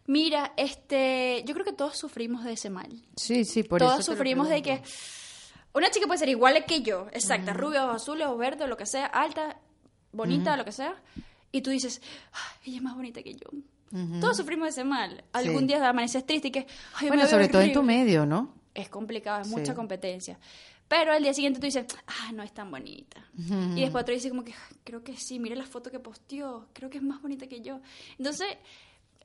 [0.07, 2.87] Mira, este, yo creo que todos sufrimos de ese mal.
[3.17, 4.11] Sí, sí, por todos eso.
[4.11, 4.81] lo sufrimos de que
[5.73, 8.77] una chica puede ser igual que yo, exacta, rubia o azul o verde o lo
[8.77, 9.57] que sea, alta,
[10.13, 10.95] bonita, lo que sea,
[11.57, 12.01] y tú dices,
[12.33, 13.47] "Ay, ella es más bonita que yo.
[14.19, 15.23] Todos sufrimos ese mal.
[15.31, 15.67] Algún Sí.
[15.67, 17.97] día amaneces triste y que, ay, Bueno, sobre todo en tu horrible".
[18.03, 18.53] medio, ¿no?
[18.73, 19.55] es complicado, es Sí.
[19.55, 20.37] mucha competencia.
[20.89, 23.25] Pero al día siguiente tú dices, ah, no es tan bonita.
[23.75, 26.67] Y después otro dice como que, "Ay, creo que sí, mira la foto que posteó,
[26.73, 27.79] creo que es más bonita que yo.
[28.17, 28.47] Entonces,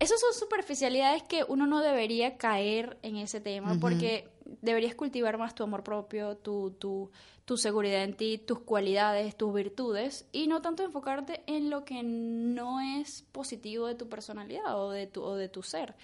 [0.01, 4.29] esas son superficialidades que uno no debería caer en ese tema, porque
[4.63, 7.11] deberías cultivar más tu amor propio, tu, tu,
[7.45, 12.03] tu seguridad en ti, tus cualidades, tus virtudes, y no tanto enfocarte en lo que
[12.03, 15.95] no es positivo de tu personalidad o de tu, o de tu ser.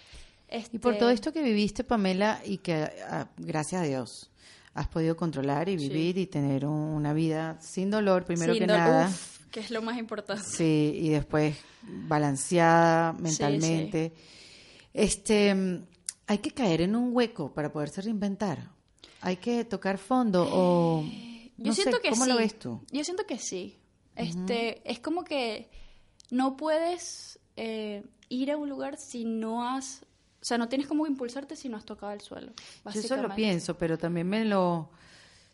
[0.72, 4.30] Y por Este, todo esto que viviste, Pamela, y que, ah, gracias a Dios,
[4.74, 5.88] has podido controlar y Sí.
[5.88, 9.08] vivir y tener un- una vida sin dolor, primero sin que nada.
[9.08, 10.44] uf, que es lo más importante.
[10.44, 14.12] Sí, y después balanceada mentalmente.
[14.92, 15.56] Este,
[16.26, 18.68] hay que caer en un hueco para poderse reinventar.
[19.22, 21.02] Hay que tocar fondo o
[21.56, 22.30] Yo no sé, siento que ¿cómo sí.
[22.30, 22.82] lo ves tú?
[22.92, 23.78] Yo siento que sí.
[24.14, 25.70] Este, es como que
[26.30, 30.02] no puedes eh, ir a un lugar si no has,
[30.42, 32.52] o sea, no tienes como impulsarte si no has tocado el suelo.
[32.92, 34.90] Yo eso lo pienso, pero también me lo,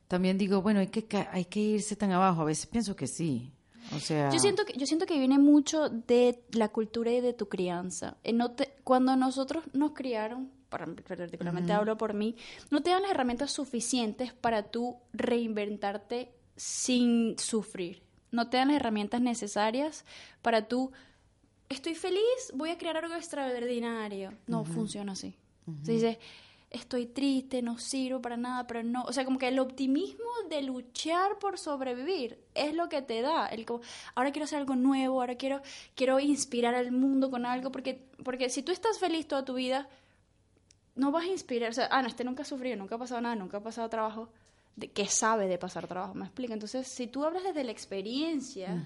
[0.08, 2.40] también digo, bueno, hay que, hay que irse tan abajo.
[2.40, 3.52] A veces pienso que sí.
[3.94, 4.30] O sea...
[4.30, 8.16] Yo siento que, yo siento que viene mucho de la cultura y de tu crianza.
[8.24, 8.36] Eh,
[8.84, 12.36] cuando nosotros nos criaron, particularmente hablo por mí,
[12.70, 18.02] no te dan las herramientas suficientes para tú reinventarte sin sufrir.
[18.30, 20.04] No te dan las herramientas necesarias
[20.40, 20.92] para tú,
[21.68, 24.32] estoy feliz, voy a crear algo extraordinario.
[24.46, 25.36] No funciona así.
[25.82, 26.18] Se dice,
[26.72, 30.62] estoy triste, no sirvo para nada, pero no, o sea, como que el optimismo de
[30.62, 33.82] luchar por sobrevivir es lo que te da, el como,
[34.14, 35.60] ahora quiero hacer algo nuevo, ahora quiero
[35.94, 39.88] quiero inspirar al mundo con algo porque porque si tú estás feliz toda tu vida
[40.94, 43.20] no vas a inspirar, o sea, ah, no, este nunca ha sufrido, nunca ha pasado
[43.20, 44.28] nada, nunca ha pasado trabajo,
[44.76, 46.54] de que sabe de pasar trabajo, me explica.
[46.54, 48.84] Entonces, si tú hablas desde la experiencia,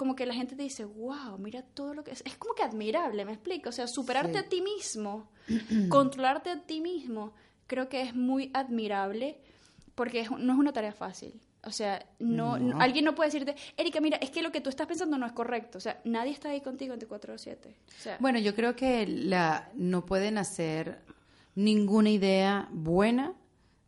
[0.00, 2.22] como que la gente te dice, wow, mira todo lo que es.
[2.24, 3.68] Es como que admirable, me explico.
[3.68, 5.28] O sea, superarte a ti mismo,
[5.90, 7.34] controlarte a ti mismo,
[7.66, 9.42] creo que es muy admirable
[9.94, 11.38] porque no es una tarea fácil.
[11.64, 14.86] O sea, no, alguien no puede decirte, Erika, mira, es que lo que tú estás
[14.86, 15.76] pensando no es correcto.
[15.76, 17.68] O sea, nadie está ahí contigo 24/7.
[17.68, 21.02] O sea, bueno, yo creo que la, no pueden hacer
[21.54, 23.34] ninguna idea buena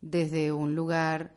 [0.01, 1.33] desde un lugar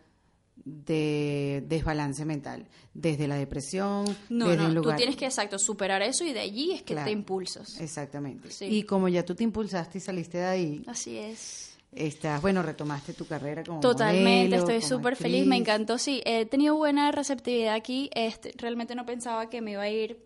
[0.67, 4.97] de desbalance mental, desde la depresión, no, desde no, un lugar...
[4.97, 7.81] tú tienes que, exacto, superar eso y de allí es que te impulsas.
[7.81, 8.49] Exactamente.
[8.67, 10.83] Y como ya tú te impulsaste y saliste de ahí...
[10.89, 11.79] Así es.
[11.93, 16.21] Estás, bueno, retomaste tu carrera como Totalmente, estoy súper feliz, me encantó, sí.
[16.27, 20.21] He tenido buena receptividad aquí, este, realmente no pensaba que me iba a ir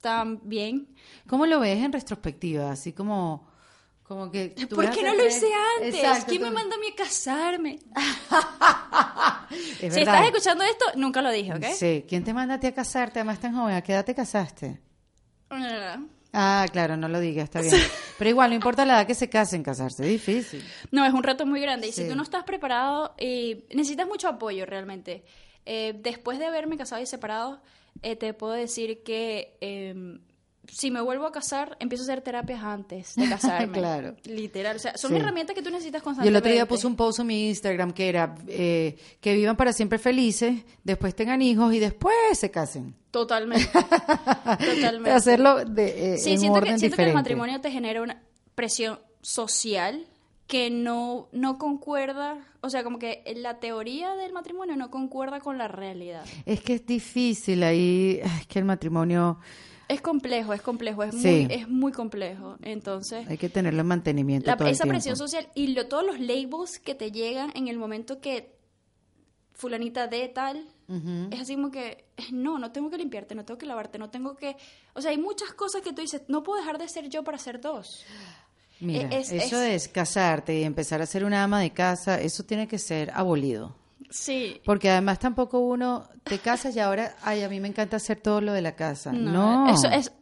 [0.00, 0.94] tan bien.
[1.26, 2.70] ¿Cómo lo ves en retrospectiva?
[2.70, 3.49] Así como
[4.10, 5.46] como que ¿Por qué no lo hice
[5.78, 6.24] antes?
[6.24, 7.78] ¿Quién me manda a mí a casarme?
[9.78, 11.66] si estás escuchando esto, nunca lo dije, ¿ok?
[11.76, 12.04] Sí.
[12.08, 13.20] ¿Quién te manda a ti a casarte?
[13.20, 13.76] Además tan joven.
[13.76, 14.80] ¿A qué edad te casaste?
[16.32, 17.72] Ah, claro, no lo digas, está bien.
[18.18, 20.64] Pero igual, no importa la edad que se casen, casarse es difícil.
[20.90, 21.86] No, es un reto muy grande.
[21.86, 25.22] Y si tú no estás preparado, eh, necesitas mucho apoyo realmente.
[25.66, 27.62] Eh, después de haberme casado y separado,
[28.02, 30.18] eh, te puedo decir que em,
[30.72, 33.78] si me vuelvo a casar, empiezo a hacer terapias antes de casarme.
[33.78, 34.16] claro.
[34.24, 34.76] Literal.
[34.76, 36.28] O sea, son herramientas que tú necesitas constantemente.
[36.28, 39.56] Y el otro día puse un post en mi Instagram que era eh, que vivan
[39.56, 42.94] para siempre felices, después tengan hijos y después se casen.
[43.10, 43.66] Totalmente.
[43.72, 45.10] Totalmente.
[45.10, 48.22] Hacerlo de, eh, sí, siento, que, siento que el matrimonio te genera una
[48.54, 50.06] presión social
[50.46, 55.58] que no, no concuerda, o sea, como que la teoría del matrimonio no concuerda con
[55.58, 56.24] la realidad.
[56.44, 59.38] Es que es difícil ahí, es que el matrimonio
[59.90, 62.56] es complejo, es complejo, es muy, es muy complejo.
[62.62, 63.28] Entonces.
[63.28, 64.46] Hay que tenerlo en mantenimiento.
[64.46, 67.76] La, todo esa el presión social y todos los labels que te llegan en el
[67.76, 68.56] momento que
[69.52, 70.64] fulanita de tal,
[71.30, 74.36] es así como que, no, no tengo que limpiarte, no tengo que lavarte, no tengo
[74.36, 74.56] que...
[74.94, 77.36] O sea, hay muchas cosas que tú dices, no puedo dejar de ser yo para
[77.38, 78.04] ser dos.
[78.78, 82.78] Mira, eso de casarte y empezar a ser una ama de casa, eso tiene que
[82.78, 83.76] ser abolido.
[84.10, 84.60] Sí.
[84.64, 88.40] Porque además tampoco uno te casas y ahora, ay, a mí me encanta hacer todo
[88.40, 89.12] lo de la casa.
[89.12, 89.72] No.
[89.72, 90.12] Eso es.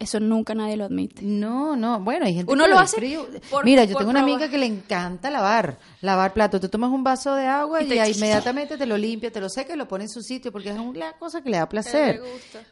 [0.00, 1.20] Eso nunca nadie lo admite.
[1.22, 2.00] No, no.
[2.00, 3.18] Bueno, hay gente Uno que lo, hace.
[3.64, 6.58] Mira, yo tengo una amiga que le encanta lavar, lavar plato.
[6.58, 9.76] Tú tomas un vaso de agua y, inmediatamente te lo limpia, te lo seca y
[9.76, 12.18] lo pone en su sitio porque es una cosa que le da placer.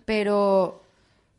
[0.06, 0.80] Pero,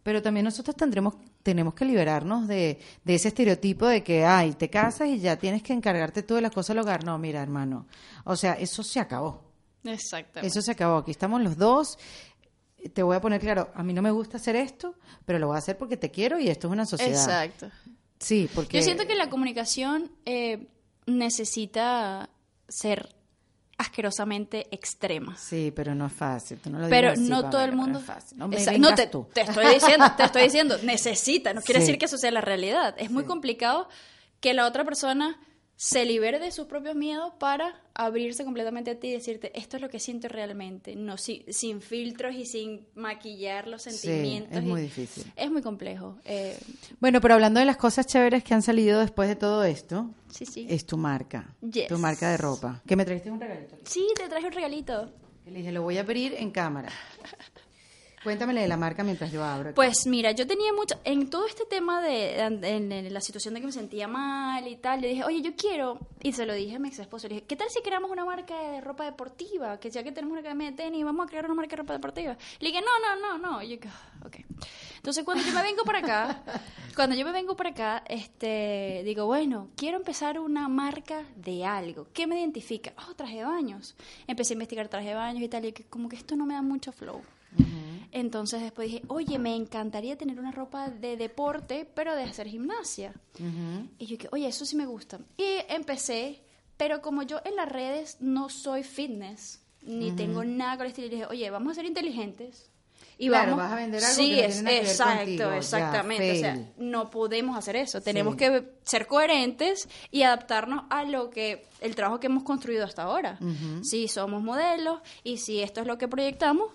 [0.04, 4.70] pero también nosotros tendremos tenemos que liberarnos de, de, ese estereotipo de que, ay, te
[4.70, 7.04] casas y ya tienes que encargarte tú de las cosas del hogar.
[7.04, 7.88] No, mira, hermano.
[8.26, 9.42] O sea, eso se acabó.
[9.84, 10.48] Exactamente.
[10.48, 10.98] Eso se acabó.
[10.98, 11.98] Aquí estamos los dos.
[12.94, 15.56] Te voy a poner claro, a mí no me gusta hacer esto, pero lo voy
[15.56, 17.46] a hacer porque te quiero y esto es una sociedad.
[17.46, 17.70] Exacto.
[18.20, 18.78] Sí, porque...
[18.78, 20.68] Yo siento que la comunicación eh,
[21.06, 22.30] necesita
[22.68, 23.16] ser
[23.80, 25.38] asquerosamente extrema.
[25.38, 26.60] Sí, pero no es fácil.
[26.90, 28.02] pero no todo el mundo.
[28.36, 29.26] No, te, tú.
[29.34, 31.54] te estoy diciendo, te estoy diciendo, necesita.
[31.54, 32.94] No quiere decir que eso sea la realidad.
[32.98, 33.88] Es muy complicado
[34.42, 35.40] que la otra persona
[35.82, 39.82] se libere de sus propios miedos para abrirse completamente a ti y decirte esto es
[39.82, 44.58] lo que siento realmente, no sin filtros y sin maquillar los sentimientos.
[44.58, 45.32] es muy difícil.
[45.38, 46.18] Es muy complejo.
[46.26, 46.60] Eh.
[47.00, 50.46] Bueno, pero hablando de las cosas chéveres que han salido después de todo esto, sí,
[50.46, 50.68] sí.
[50.70, 51.56] es tu marca,
[51.88, 52.82] tu marca de ropa.
[52.86, 53.78] ¿Que me trajiste un regalito?
[53.86, 55.10] Sí, te traje un regalito.
[55.46, 56.90] Le dije, lo voy a abrir en cámara.
[58.24, 59.74] Cuéntamele de la marca mientras yo abro.
[59.74, 63.68] Pues mira, yo tenía mucho, en todo este tema de, en, la situación de que
[63.68, 66.80] me sentía mal y tal, yo dije, oye, yo quiero, y se lo dije a
[66.80, 69.80] mi ex esposo, le dije, ¿qué tal si creamos una marca de ropa deportiva?
[69.80, 71.94] Que ya que tenemos una academia de tenis, vamos a crear una marca de ropa
[71.94, 72.38] deportiva.
[72.60, 73.62] Le dije, no, no, no, no.
[73.62, 73.76] Y yo,
[74.26, 74.38] ok.
[74.98, 76.44] Entonces cuando yo me vengo para acá,
[76.96, 82.08] cuando yo me vengo para acá, este, digo, bueno, quiero empezar una marca de algo.
[82.14, 82.94] ¿Qué me identifica?
[83.08, 83.96] Oh, traje de baños.
[84.28, 86.54] Empecé a investigar traje de baños y tal, y que como que esto no me
[86.54, 87.22] da mucho flow.
[88.12, 93.14] Entonces después dije, oye, me encantaría tener una ropa de deporte, pero de hacer gimnasia.
[94.00, 95.20] Y yo dije, oye, eso sí me gusta.
[95.38, 96.42] Y empecé,
[96.78, 101.08] pero como yo en las redes no soy fitness, ni tengo nada con el estilo,
[101.10, 102.70] dije, oye, vamos a ser inteligentes.
[103.22, 105.34] Y claro, vas a vender algo sí, que no es, tiene nada que ver exacto.
[105.52, 106.32] Ya, exactamente.
[106.32, 108.02] o sea, no podemos hacer eso.
[108.02, 108.38] Tenemos Sí.
[108.40, 113.38] que ser coherentes y adaptarnos a lo que el trabajo que hemos construido hasta ahora.
[113.84, 116.72] Si somos modelos y si esto es lo que proyectamos,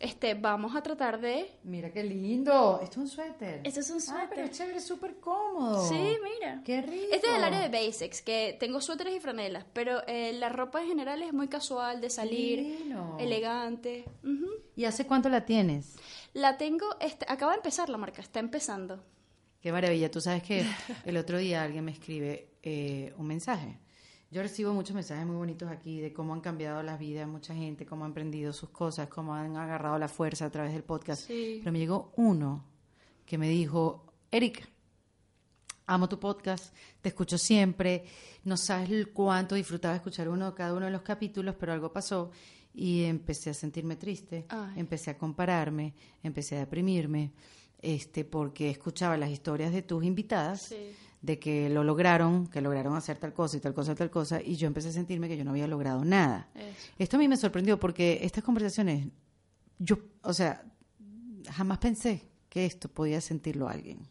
[0.00, 1.50] este, vamos a tratar de.
[1.64, 2.80] Mira qué lindo.
[2.82, 3.60] Esto es un suéter.
[3.64, 4.44] Este es un Ah, pero suéter.
[4.44, 5.88] es chévere, súper cómodo.
[5.88, 6.62] Sí, mira.
[6.64, 7.06] Qué rico.
[7.12, 10.80] Este es el área de basics, que tengo suéteres y franelas, pero eh, la ropa
[10.82, 14.04] en general es muy casual, de salir, elegante.
[14.76, 15.96] ¿Y hace cuánto la tienes?
[16.34, 19.02] La tengo, este, acaba de empezar la marca, está empezando.
[19.60, 20.10] Qué maravilla.
[20.10, 20.64] Tú sabes que
[21.04, 23.78] el otro día alguien me escribe eh, un mensaje.
[24.30, 27.54] Yo recibo muchos mensajes muy bonitos aquí de cómo han cambiado las vidas de mucha
[27.54, 31.26] gente, cómo han aprendido sus cosas, cómo han agarrado la fuerza a través del podcast.
[31.26, 31.56] Sí.
[31.60, 32.62] Pero me llegó uno
[33.24, 34.68] que me dijo, Eric,
[35.86, 38.04] amo tu podcast, te escucho siempre,
[38.44, 42.30] no sabes cuánto disfrutaba escuchar uno cada uno de los capítulos, pero algo pasó
[42.74, 44.74] y empecé a sentirme triste, Ay.
[44.76, 47.32] empecé a compararme, empecé a deprimirme,
[47.80, 50.94] este, porque escuchaba las historias de tus invitadas Sí.
[51.20, 54.40] De que lo lograron, que lograron hacer tal cosa y tal cosa y tal cosa,
[54.42, 56.48] y yo empecé a sentirme que yo no había logrado nada.
[56.54, 56.92] Eso.
[56.98, 59.08] Esto a mí me sorprendió porque estas conversaciones,
[59.78, 60.62] yo, o sea,
[61.50, 64.08] jamás pensé que esto podía sentirlo alguien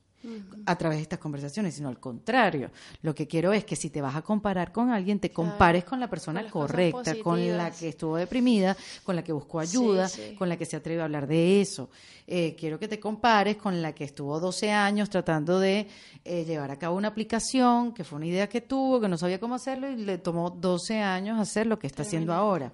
[0.65, 2.71] a través de estas conversaciones, sino al contrario.
[3.01, 5.49] Lo que quiero es que si te vas a comparar con alguien, te Claro.
[5.51, 9.59] compares con la persona Con correcta, con la que estuvo deprimida, con la que buscó
[9.59, 10.35] ayuda, Sí, sí.
[10.35, 11.89] con la que se atreve a hablar de eso.
[12.27, 15.87] Eh, quiero que te compares con la que estuvo 12 años tratando de
[16.25, 19.39] eh, llevar a cabo una aplicación, que fue una idea que tuvo, que no sabía
[19.39, 22.71] cómo hacerlo y le tomó 12 años hacer lo que está haciendo ahora.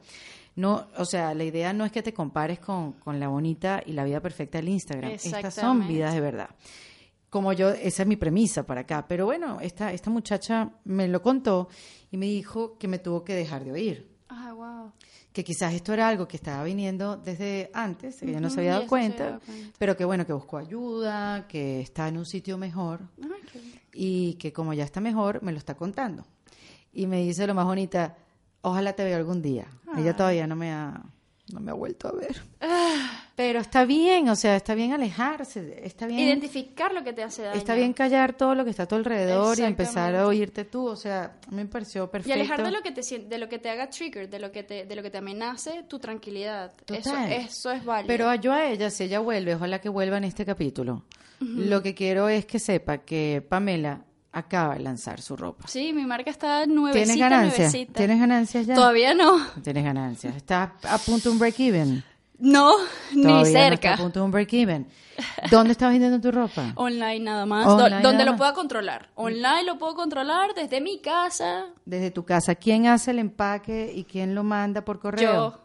[0.56, 3.94] No, o sea, la idea no es que te compares con, con la bonita y
[3.94, 5.12] la vida perfecta del Instagram.
[5.12, 6.50] Estas son vidas de verdad.
[7.34, 9.08] Como yo, esa es mi premisa para acá.
[9.08, 11.68] Pero bueno, esta, esta muchacha me lo contó
[12.12, 14.92] y me dijo que me tuvo que dejar de oír Ah, wow.
[15.32, 18.74] que quizás esto era algo que estaba viniendo desde antes, que ella no se había
[18.74, 19.40] dado cuenta,
[19.80, 23.78] pero que bueno, que buscó ayuda, que está en un sitio mejor Ay, qué lindo.
[23.94, 26.24] y que como ya está mejor, me lo está contando.
[26.94, 28.16] Y me dice lo más bonita,
[28.62, 29.66] ojalá te vea algún día.
[29.98, 31.02] Ella todavía no me ha,
[31.52, 32.42] no me ha vuelto a ver.
[33.36, 36.20] Pero está bien, o sea, está bien alejarse, está bien...
[36.20, 37.58] Identificar lo que te hace daño.
[37.58, 40.88] Está bien callar todo lo que está a tu alrededor y empezar a oírte tú,
[40.88, 42.34] o sea, me pareció Y perfecto.
[42.34, 44.86] alejar de lo que te de lo que te haga trigger, de lo que te,
[44.86, 46.72] de lo que te amenace tu tranquilidad.
[46.88, 47.32] Eso, Total.
[47.34, 48.08] eso es válido.
[48.08, 51.04] Pero yo a ella, si ella vuelve, ojalá que vuelva en este capítulo.
[51.40, 55.68] Lo que quiero es que sepa que Pamela acaba de lanzar su ropa.
[55.68, 57.58] Sí, mi marca está nuevecita, ¿Tienes ganancias?
[57.72, 57.94] nuevecita.
[57.94, 58.76] ¿Tienes ganancias ya?
[58.76, 59.38] Todavía no.
[59.64, 60.36] Tienes ganancias.
[60.36, 62.04] Estás a punto de un break-even.
[62.40, 62.72] No,
[63.14, 63.74] ni no cerca.
[63.92, 64.88] estás a punto de un break-even.
[65.52, 66.74] ¿Dónde estás vendiendo tu ropa?
[66.76, 67.68] Online nada más.
[67.68, 68.38] Online do- donde nada lo más.
[68.40, 69.10] pueda controlar.
[69.16, 71.68] Online lo puedo controlar desde mi casa.
[71.86, 72.56] Desde tu casa.
[72.56, 75.32] ¿Quién hace el empaque y quién lo manda por correo?
[75.34, 75.60] Yo.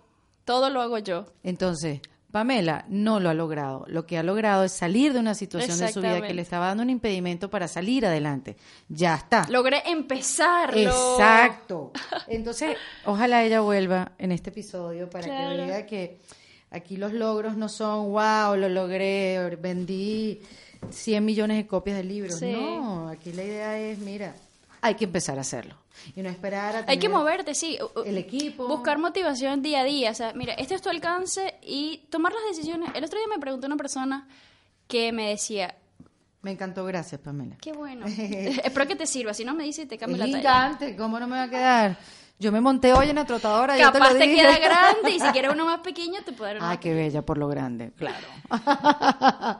[0.45, 1.27] Todo lo hago yo.
[1.43, 2.01] Entonces,
[2.31, 3.85] Pamela no lo ha logrado.
[3.89, 6.66] Lo que ha logrado es salir de una situación de su vida que le estaba
[6.66, 8.57] dando un impedimento para salir adelante.
[8.89, 9.47] Ya está.
[9.49, 10.79] Logré empezarlo.
[10.79, 11.93] Exacto.
[12.29, 12.76] Entonces,
[13.07, 16.18] ojalá ella vuelva en este episodio para que diga que
[16.70, 20.43] aquí los logros no son, wow, lo logré, vendí
[20.91, 22.39] 100 millones de copias de libros.
[22.39, 22.53] Sí.
[22.53, 24.35] No, aquí la idea es, mira,
[24.81, 25.76] hay que empezar a hacerlo.
[26.14, 27.79] Y no esperar a Hay que tener moverte, sí.
[28.07, 28.68] El equipo.
[28.68, 30.11] Buscar motivación día a día.
[30.11, 32.91] O sea, mira, este es tu alcance y tomar las decisiones.
[32.95, 34.29] El otro día me preguntó una persona
[34.87, 35.74] que me decía,
[36.43, 37.57] Me encantó, gracias, Pamela.
[37.61, 38.07] qué bueno.
[38.64, 39.35] Espero que te sirva.
[39.35, 40.39] Si no me dice, te Es cambio la talla.
[40.39, 41.99] gigante, ¿cómo no me va a quedar?
[42.41, 44.36] Yo me monté hoy en la trotadora, yo te Capaz lo te, dije.
[44.43, 47.22] queda grande y si quieres uno más pequeño te puedo dar uno más qué bella
[47.22, 48.26] por lo grande, claro.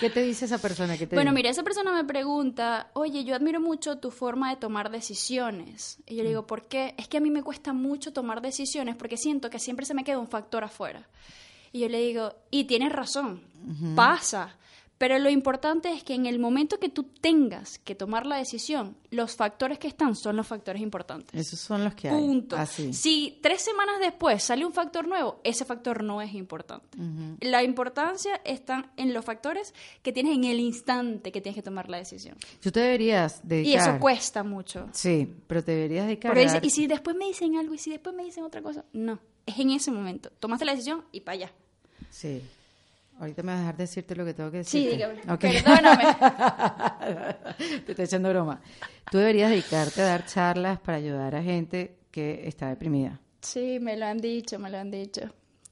[0.00, 0.96] ¿Qué te dice esa persona?
[0.96, 1.36] ¿Qué te Bueno, dice?
[1.36, 5.98] mira, esa persona me pregunta, oye, yo admiro mucho tu forma de tomar decisiones.
[6.06, 6.94] Y yo le digo, ¿por qué?
[6.96, 10.02] Es que a mí me cuesta mucho tomar decisiones porque siento que siempre se me
[10.04, 11.06] queda un factor afuera.
[11.72, 13.42] Y yo le digo, y tienes razón,
[13.96, 14.56] pasa.
[14.96, 18.96] Pero lo importante es que en el momento que tú tengas que tomar la decisión,
[19.10, 21.38] los factores que están son los factores importantes.
[21.38, 22.14] Esos son los que hay.
[22.16, 22.56] Punto.
[22.56, 22.92] Así.
[22.92, 26.96] Si tres semanas después sale un factor nuevo, ese factor no es importante.
[27.40, 31.90] La importancia está en los factores que tienes en el instante que tienes que tomar
[31.90, 32.36] la decisión.
[32.60, 33.88] Tú te deberías Y dedicar.
[33.90, 34.88] eso cuesta mucho.
[34.92, 36.38] Sí, pero te deberías dedicar.
[36.38, 39.18] Dice, y si después me dicen algo, y si después me dicen otra cosa, no.
[39.44, 40.30] Es en ese momento.
[40.40, 41.52] Tomaste la decisión y para allá.
[42.10, 42.40] Sí.
[43.18, 44.98] Ahorita me vas a dejar decirte lo que tengo que Sí, decir.
[44.98, 45.20] dígame.
[45.32, 45.40] Ok.
[45.40, 46.04] Perdóname.
[47.86, 48.60] te estoy echando broma.
[49.10, 53.20] Tú deberías dedicarte a dar charlas para ayudar a gente que está deprimida.
[53.40, 55.22] Sí, me lo han dicho, me lo han dicho.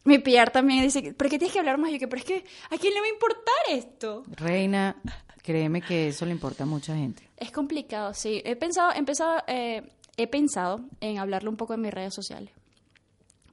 [0.04, 1.90] Mi PR también dice, ¿pero qué tienes que hablar más?
[1.92, 4.24] Yo que, pero es que, ¿a quién le va a importar esto?
[4.28, 4.96] Reina,
[5.42, 7.28] créeme que eso le importa a mucha gente.
[7.36, 8.42] Es complicado, sí.
[8.44, 9.82] He pensado, he pensado, eh,
[10.16, 12.50] he pensado en hablarlo un poco en mis redes sociales.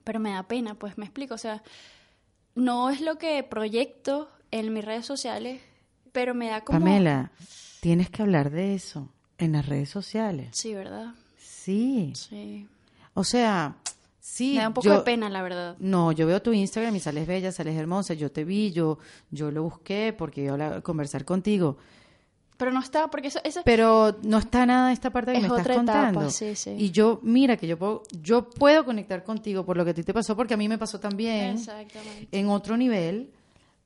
[0.04, 1.36] Pero me da pena, pues me explico.
[1.36, 1.62] O sea,
[2.60, 5.62] no es lo que proyecto en mis redes sociales,
[6.12, 6.80] pero me da como...
[6.80, 7.32] Pamela,
[7.82, 10.49] tienes que hablar de eso en las redes sociales.
[10.51, 11.14] Sí, ¿verdad?
[11.38, 12.14] Sí.
[12.16, 12.68] Sí.
[13.14, 13.76] O sea,
[14.20, 14.53] sí.
[14.55, 15.76] Me da un poco yo- de pena, la verdad.
[15.80, 18.97] No, yo veo tu Instagram y sales bella, sales hermosa, yo te vi, yo,
[19.32, 21.78] yo lo busqué porque iba a conversar contigo.
[22.60, 25.43] Pero no está, porque eso, eso Pero no está nada de esta parte que Es
[25.43, 26.30] me estás otra etapa, contando.
[26.30, 26.72] sí, sí.
[26.78, 30.03] Y yo, mira, que yo puedo, yo puedo conectar contigo por lo que a ti
[30.03, 32.28] te pasó, porque a mí me pasó también Exactamente.
[32.38, 33.32] en otro nivel,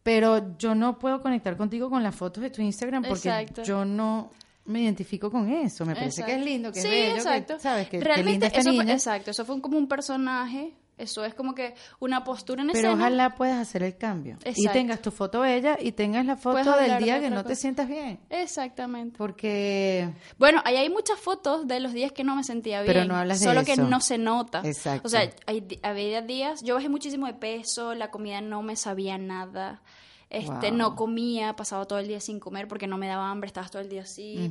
[0.02, 3.62] pero yo no puedo conectar contigo con las fotos de tu Instagram porque Exacto.
[3.64, 4.32] yo no
[4.66, 5.86] me identifico con eso.
[5.86, 7.54] Me parece que es lindo, que sí, es bello, exacto.
[7.58, 7.88] que, ¿sabes?
[7.90, 8.94] Que, que Realmente linda esta eso fue, niña.
[8.96, 10.74] exacto, eso fue como un personaje,
[11.04, 12.94] eso es como que una postura en Pero escena.
[12.96, 14.38] ojalá puedas hacer el cambio.
[14.44, 14.72] Y Exacto.
[14.74, 17.56] tengas tu foto bella y tengas la Puedes foto del de día que no te
[17.56, 18.20] sientas bien.
[18.30, 19.18] Exactamente.
[19.18, 22.94] Porque Bueno, ahí hay muchas fotos de los días que no me sentía bien.
[22.94, 24.62] Pero no hablas de Solo que no se nota.
[24.66, 25.08] Exacto.
[25.08, 29.18] O sea, hay, había días, yo bajé muchísimo de peso, la comida no me sabía
[29.18, 29.82] nada.
[30.30, 30.78] Este, Wow.
[30.78, 33.82] no comía, pasaba todo el día sin comer porque no me daba hambre, estabas todo
[33.84, 34.50] el día así.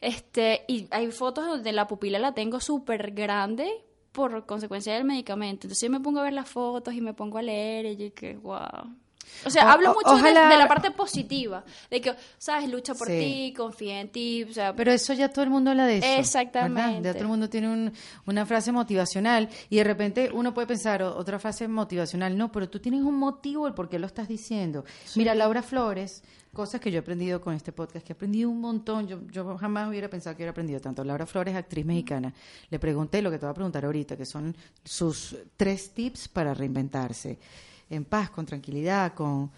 [0.00, 3.68] Este, y hay fotos donde la pupila la tengo súper grande
[4.18, 5.68] por consecuencia del medicamento.
[5.68, 8.12] Entonces yo me pongo a ver las fotos y me pongo a leer y yo
[8.12, 8.58] que, wow.
[9.46, 12.94] O sea, O- hablo mucho de- ojalá- de, la parte positiva, de que, sabes, lucha
[12.94, 13.18] por Sí.
[13.20, 16.06] ti, confía en ti, o sea, Pero eso ya todo el mundo habla de eso.
[16.18, 16.80] Exactamente.
[16.82, 17.02] ¿verdad?
[17.04, 17.92] Ya todo el mundo tiene un-
[18.26, 22.36] una frase motivacional y de repente uno puede pensar otra frase motivacional.
[22.36, 24.84] No, pero tú tienes un motivo el por qué lo estás diciendo.
[25.14, 26.24] Mira, Laura Flores,
[26.58, 29.06] cosas que yo he aprendido con este podcast, que he aprendido un montón.
[29.06, 31.04] Yo, yo jamás hubiera pensado que hubiera aprendido tanto.
[31.04, 32.34] Laura Flores, actriz mexicana.
[32.68, 36.54] Le pregunté lo que te voy a preguntar ahorita, que son sus tres tips para
[36.54, 37.38] reinventarse.
[37.88, 39.52] En paz, con tranquilidad, con,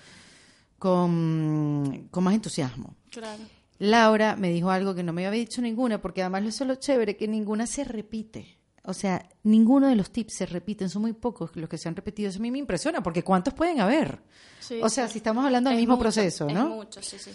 [0.79, 2.95] con, con más entusiasmo.
[3.11, 3.45] claro.
[3.79, 6.75] Laura me dijo algo que no me había dicho ninguna, porque además eso es lo
[6.75, 8.60] chévere, que ninguna se repite.
[8.85, 11.97] O sea, ninguno de los tips se repiten, son muy pocos los que se han
[11.97, 12.31] repetido.
[12.31, 14.21] Eso a mí me impresiona, porque ¿cuántos pueden haber?
[14.59, 15.13] Sí, o sea, sí.
[15.15, 16.69] si estamos hablando del Es mismo mucho, proceso, es ¿no?
[16.69, 17.31] mucho, sí, sí.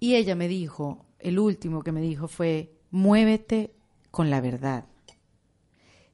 [0.00, 3.74] Y ella me dijo, el último que me dijo fue, muévete
[4.10, 4.84] con la verdad.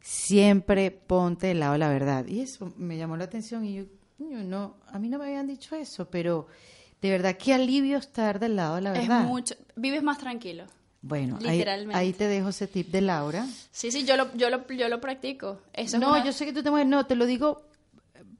[0.01, 2.27] Siempre ponte del lado de la verdad.
[2.27, 3.85] Y eso me llamó la atención y yo,
[4.19, 6.47] "Coño, no, a mí no me habían dicho eso, pero
[7.01, 9.25] de verdad, qué alivio estar del lado de la Es verdad.
[9.27, 10.65] mucho, vives más tranquilo.
[11.03, 13.47] Bueno, ahí, ahí te dejo ese tip de Laura.
[13.73, 15.61] Sí, sí, yo lo, yo lo, yo lo practico.
[15.73, 17.63] Eso es no, una- yo sé que tú te mueves, no, te lo digo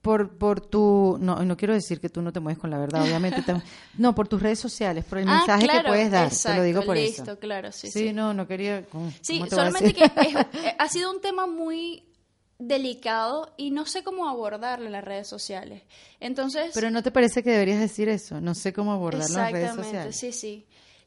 [0.01, 3.03] por, por tu, no, no quiero decir que tú no te mueves con la verdad,
[3.05, 3.55] obviamente, te-
[3.99, 6.57] no, por tus redes sociales, por el Ah, mensaje claro, que puedes dar, te exacto,
[6.59, 7.39] lo digo por listo, eso.
[7.39, 8.13] claro, sí, Sí, sí.
[8.13, 10.13] no, no quería, ¿cómo- Sí, te solamente que es-
[10.65, 12.05] eh, ha sido un tema muy
[12.59, 15.83] delicado y no sé cómo abordarlo en las redes sociales.
[16.21, 18.41] Entonces, Pero ¿no te parece que deberías decir eso?
[18.41, 20.17] No sé cómo abordarlo en las redes exactamente, sociales.
[20.17, 20.67] sí, sí.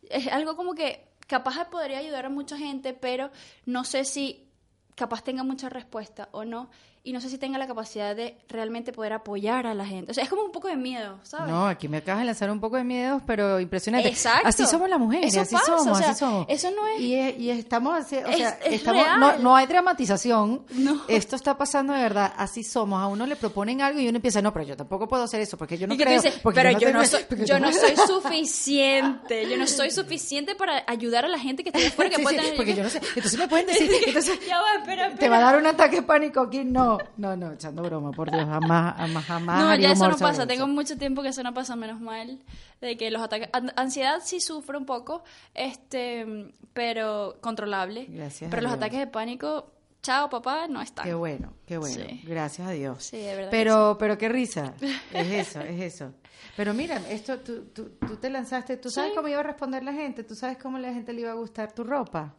[0.10, 3.32] Es algo como que capaz podría ayudar a mucha gente, pero
[3.66, 4.48] no sé si
[4.96, 6.70] capaz tenga mucha respuesta o no.
[7.08, 10.10] Y no sé si tenga la capacidad de realmente poder apoyar a la gente.
[10.12, 11.50] O sea, es como un poco de miedo, ¿sabes?
[11.52, 14.10] No, aquí me acabas de lanzar un poco de miedos, pero impresionante.
[14.10, 14.48] Exacto.
[14.48, 16.46] Así somos las mujeres, Eso así pasa, somos, o sea, así somos.
[16.50, 19.20] eso no es- Y, es- y estamos, así, o sea, es estamos, real.
[19.20, 20.66] no, no hay dramatización.
[20.72, 21.04] No.
[21.08, 23.00] Esto está pasando de verdad, así somos.
[23.00, 25.58] A uno le proponen algo y uno empieza, no, pero yo tampoco puedo hacer eso
[25.58, 26.12] porque yo no y creo.
[26.22, 30.84] dices, porque pero yo, no soy, yo no soy suficiente, yo no soy suficiente para
[30.88, 32.58] ayudar a la gente que está afuera que Sí, puede sí, tener...
[32.58, 33.00] porque yo no sé.
[33.16, 35.20] Entonces me pueden decir, entonces Ya va, espera, espera.
[35.20, 36.64] te va a dar un ataque de pánico aquí.
[36.66, 39.60] No, no, no, echando broma, por Dios, jamás, jamás, jamás.
[39.64, 40.32] No, ya eso no pasa.
[40.44, 40.48] eso.
[40.48, 42.40] Tengo mucho tiempo que eso no pasa, menos mal.
[42.82, 43.50] De que los ataques.
[43.54, 45.24] an- Ansiedad sí sufro un poco,
[45.54, 48.06] este, pero controlable.
[48.10, 48.78] Gracias Pero los Dios.
[48.78, 49.72] ataques de pánico,
[50.02, 51.06] chao papá, no están.
[51.06, 52.06] Qué bueno, qué bueno.
[52.08, 52.22] Sí.
[52.26, 53.04] Gracias a Dios.
[53.04, 53.52] Sí, de verdad.
[53.52, 54.74] Pero, pero qué risa.
[55.12, 56.12] Es eso, es eso.
[56.56, 59.16] Pero mira, esto tú, tú, tú te lanzaste, ¿tú sabes Sí.
[59.16, 60.24] cómo iba a responder la gente?
[60.24, 62.34] ¿Tú sabes cómo la gente le iba a gustar tu ropa?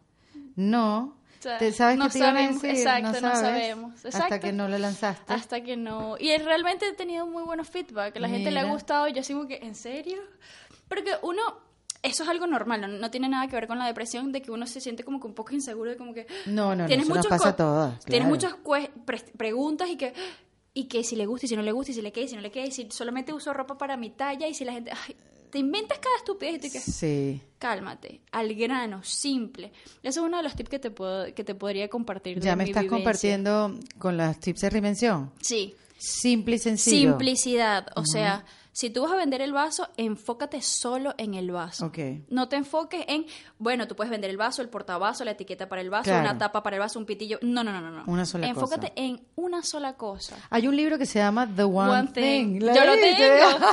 [0.54, 1.16] No.
[1.46, 2.78] Sea, ¿Te sabes no qué te iban a sabemos, decir?
[2.78, 3.40] exacto, no sabes.
[3.40, 5.32] sabemos, Hasta que no lo lanzaste.
[5.32, 6.16] Hasta que no.
[6.18, 8.16] Y realmente he tenido muy buenos feedback.
[8.18, 8.72] La gente le ha Mira.
[8.74, 9.08] gustado.
[9.08, 10.18] Yo sigo que, ¿en serio?
[10.88, 11.42] Porque uno.
[12.02, 14.52] Eso es algo normal, no, no tiene nada que ver con la depresión, de que
[14.52, 16.26] uno se siente como que un poco inseguro, de como que.
[16.46, 18.28] No, no, no, tienes nos muchos pasa todas, Tienes claro.
[18.28, 20.12] muchas cue- pre- preguntas y que.
[20.74, 22.28] Y que si le gusta y si no le gusta y si le queda y
[22.28, 24.72] si no le queda y si solamente uso ropa para mi talla y si la
[24.72, 24.92] gente.
[24.92, 25.16] Ay,
[25.56, 26.80] te inventas cada estupidez y tú que.
[26.80, 27.40] Sí.
[27.58, 29.72] Cálmate, al grano, simple.
[30.02, 32.38] Ese es uno de los tips que te puedo, que te podría compartir.
[32.40, 33.04] Ya me mi estás vivencia.
[33.04, 35.32] compartiendo con las tips de reinvención.
[35.40, 35.74] Sí.
[35.96, 37.08] Simple y sencillo.
[37.12, 38.44] Simplicidad, o sea,
[38.76, 41.86] Si tú vas a vender el vaso, enfócate solo en el vaso.
[41.86, 41.98] Ok.
[42.28, 43.24] No te enfoques en,
[43.58, 46.20] bueno, tú puedes vender el vaso, el portavaso, la etiqueta para el vaso, Claro.
[46.28, 47.38] una tapa para el vaso, un pitillo.
[47.40, 47.90] No, no, no, no.
[47.90, 48.04] no.
[48.06, 48.92] Una sola Enfócate cosa.
[48.96, 50.36] en una sola cosa.
[50.50, 52.60] Hay un libro que se llama The One, One Thing.
[52.62, 53.14] ¿La Yo lo viste?
[53.16, 53.66] tengo.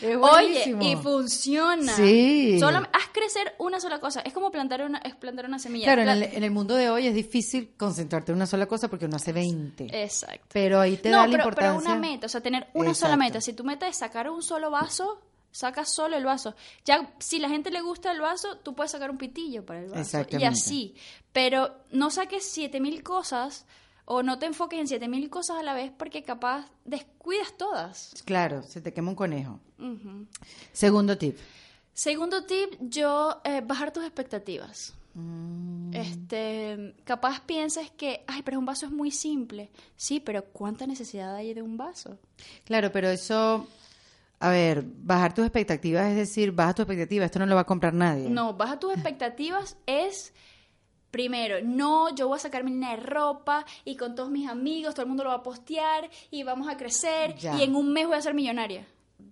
[0.02, 1.92] es Oye, y funciona.
[1.92, 2.58] Sí.
[2.60, 4.20] Solo, haz crecer una sola cosa.
[4.20, 5.86] Es como plantar una, es plantar una semilla.
[5.86, 8.86] Claro, en el, en el mundo de hoy es difícil contrarte en una sola cosa
[8.86, 10.00] porque uno hace 20.
[10.04, 10.46] Exacto.
[10.52, 11.80] Pero ahí te no, da la pero, importancia.
[11.82, 13.40] pero una meta, o sea, tener una sola meta.
[13.40, 15.20] Si tu meta es sacar un solo vaso,
[15.50, 16.54] saca solo el vaso.
[16.84, 19.86] Ya, si la gente le gusta el vaso, tú puedes sacar un pitillo para el
[19.86, 19.98] vaso.
[19.98, 20.46] Y Exactamente.
[20.46, 20.94] así.
[21.32, 23.66] Pero no saques 7000 cosas
[24.04, 28.12] o no te enfoques en 7000 cosas a la vez porque capaz descuidas todas.
[28.24, 29.60] Claro, se te quema un conejo.
[29.78, 30.26] Ujú.
[30.72, 31.38] Segundo tip.
[31.92, 34.94] Segundo tip, yo eh, bajar tus expectativas.
[35.14, 35.94] Mm.
[35.94, 39.70] Este, capaz pienses que, ay, pero un vaso es muy simple.
[39.96, 42.18] Sí, pero ¿cuánta necesidad hay de un vaso?
[42.64, 43.66] Claro, pero eso,
[44.38, 47.66] a ver, bajar tus expectativas es decir, baja tu expectativa, esto no lo va a
[47.66, 48.30] comprar nadie.
[48.30, 50.32] No, baja tus expectativas es
[51.10, 54.94] primero, no, yo voy a sacar mi línea de ropa y con todos mis amigos,
[54.94, 57.56] todo el mundo lo va a postear y vamos a crecer Ya.
[57.58, 58.86] y en un mes voy a ser millonaria.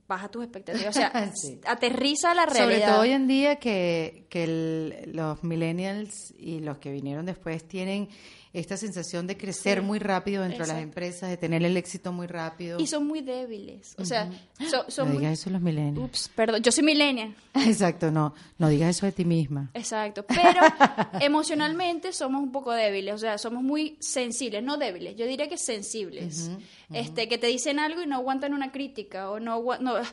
[0.07, 1.61] Baja tus expectativas, o sea, Sí.
[1.67, 2.89] aterriza la Sobre realidad.
[2.93, 8.09] todo hoy en día que, que el- los millennials y los que vinieron después tienen
[8.53, 12.13] esta sensación de crecer Sí, muy rápido dentro de las empresas, de tener el éxito
[12.13, 12.79] muy rápido.
[12.81, 14.31] Y son muy débiles, o sea,
[14.71, 15.99] so- son no muy- digas eso a los millennials.
[15.99, 17.35] Ups, perdón, yo soy millennial.
[17.55, 19.71] Exacto, no, no digas eso de ti misma.
[19.75, 20.61] Exacto, pero
[21.21, 25.59] emocionalmente somos un poco débiles, o sea, somos muy sensibles, no débiles, yo diría que
[25.59, 26.51] sensibles.
[26.93, 30.05] Este, que te dicen algo y no aguantan una crítica o no, no ¡ay,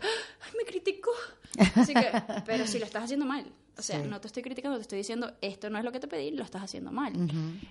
[0.58, 1.12] me criticó.
[1.76, 2.08] Así que,
[2.46, 3.46] pero si lo estás haciendo mal.
[3.78, 4.08] O sea, Sí.
[4.08, 6.44] no te estoy criticando, te estoy diciendo, esto no es lo que te pedí, lo
[6.44, 7.14] estás haciendo mal.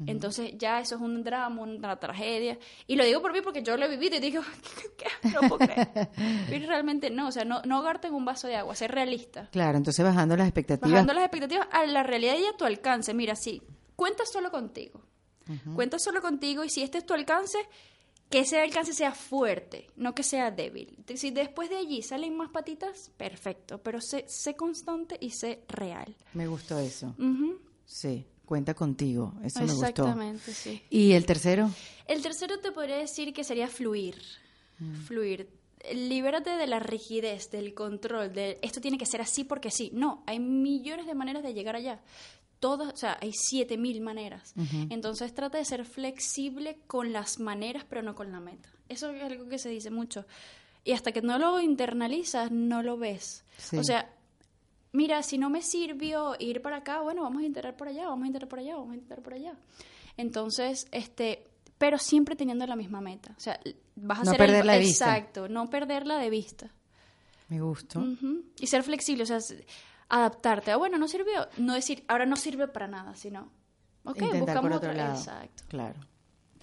[0.07, 2.59] Entonces ya eso es un drama, una tragedia.
[2.87, 4.43] Y lo digo por mí porque yo lo he vivido y digo,
[4.97, 5.05] ¿qué?
[5.23, 5.29] qué?
[5.31, 5.89] No puedo creer.
[6.51, 9.49] Pero realmente no, o sea, no, no ahogarte en un vaso de agua, ser realista.
[9.51, 10.91] Claro, entonces bajando las expectativas.
[10.91, 13.15] Bajando las expectativas a la realidad y a tu alcance.
[13.15, 13.63] Mira, sí,
[13.97, 15.01] cuenta solo contigo.
[15.75, 17.59] Cuenta solo contigo y si este es tu alcance,
[18.35, 20.99] que ese alcance sea fuerte, no que sea débil.
[21.15, 26.17] Si después de allí salen más patitas, perfecto, pero sé, sé constante y sé real.
[26.33, 27.15] Me gustó eso.
[27.87, 29.35] Sí, cuenta contigo.
[29.45, 29.87] Eso me gustó.
[29.87, 30.83] Exactamente, sí.
[30.91, 31.71] ¿Y el tercero?
[32.09, 34.17] El tercero te podría decir que sería fluir.
[34.81, 34.95] Mm.
[35.03, 35.49] Fluir.
[35.93, 39.93] Libérate de la rigidez, del control, de esto tiene que ser así porque sí.
[39.95, 42.03] No, hay millones de maneras de llegar allá.
[42.61, 44.55] Todas, o sea, hay siete mil maneras.
[44.89, 48.69] Entonces trata de ser flexible con las maneras, pero no con la meta.
[48.89, 50.25] Eso es algo que se dice mucho.
[50.83, 53.45] Y hasta que no lo internalizas, no lo ves.
[53.59, 53.77] Sí.
[53.79, 54.11] O sea,
[54.93, 58.25] mira, si no me sirvió ir para acá, bueno, vamos a intentar por allá, vamos
[58.25, 59.55] a intentar por allá, vamos a intentar por allá.
[60.17, 61.47] Entonces, este,
[61.79, 63.35] pero siempre teniendo la misma meta.
[63.37, 63.59] O sea,
[63.97, 65.17] vas a No ser el- perderla de vista.
[65.17, 66.71] Exacto, no perderla de vista.
[67.49, 68.01] Me gustó.
[68.01, 68.43] Ujú.
[68.59, 69.39] Y ser flexible, o sea,
[70.09, 70.71] adaptarte.
[70.71, 71.49] Ah, bueno, no sirvió.
[71.59, 73.53] No decir, ahora no sirve para nada, sino,
[74.05, 75.05] ok, Intentar buscamos por otro otra.
[75.05, 75.19] lado.
[75.19, 75.63] Exacto.
[75.69, 76.01] Claro.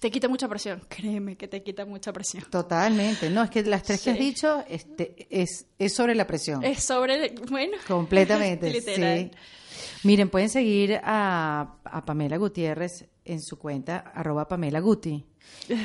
[0.00, 0.82] Te quita mucha presión.
[0.88, 2.44] Créeme que te quita mucha presión.
[2.50, 3.30] Totalmente.
[3.30, 6.62] No, es que las tres que has dicho este, es, es sobre la presión.
[6.64, 7.76] Es sobre, bueno.
[7.86, 9.30] Completamente, Literal.
[9.32, 9.38] sí.
[10.04, 15.24] Miren, pueden seguir a, a Pamela Gutiérrez en su cuenta, arroba Pamela Guti.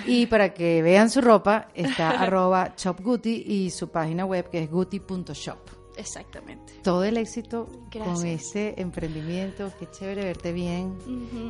[0.08, 4.72] Y para que vean su ropa, está arroba shopguti y su página web que es
[4.72, 5.77] guti.shop.
[5.98, 6.74] Exactamente.
[6.84, 9.72] Todo el éxito con este emprendimiento.
[9.80, 10.98] Qué chévere verte bien.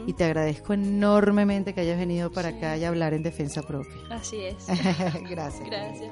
[0.08, 3.96] Y te agradezco enormemente que hayas venido para acá y hablar en defensa propia.
[4.10, 4.68] Así es.
[5.30, 5.66] Gracias.
[5.66, 6.12] Gracias.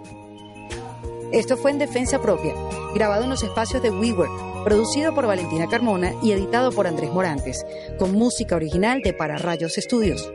[1.32, 2.54] Esto fue en Defensa Propia,
[2.94, 7.66] grabado en los espacios de WeWork, producido por Valentina Carmona y editado por Andrés Morantes,
[7.98, 10.32] con música original de Para Rayos Estudios.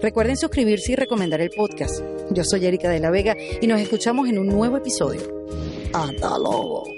[0.00, 2.00] Recuerden suscribirse y recomendar el podcast.
[2.30, 5.20] Yo soy Erika de la Vega y nos escuchamos en un nuevo episodio.
[5.92, 6.97] ¡Hasta luego!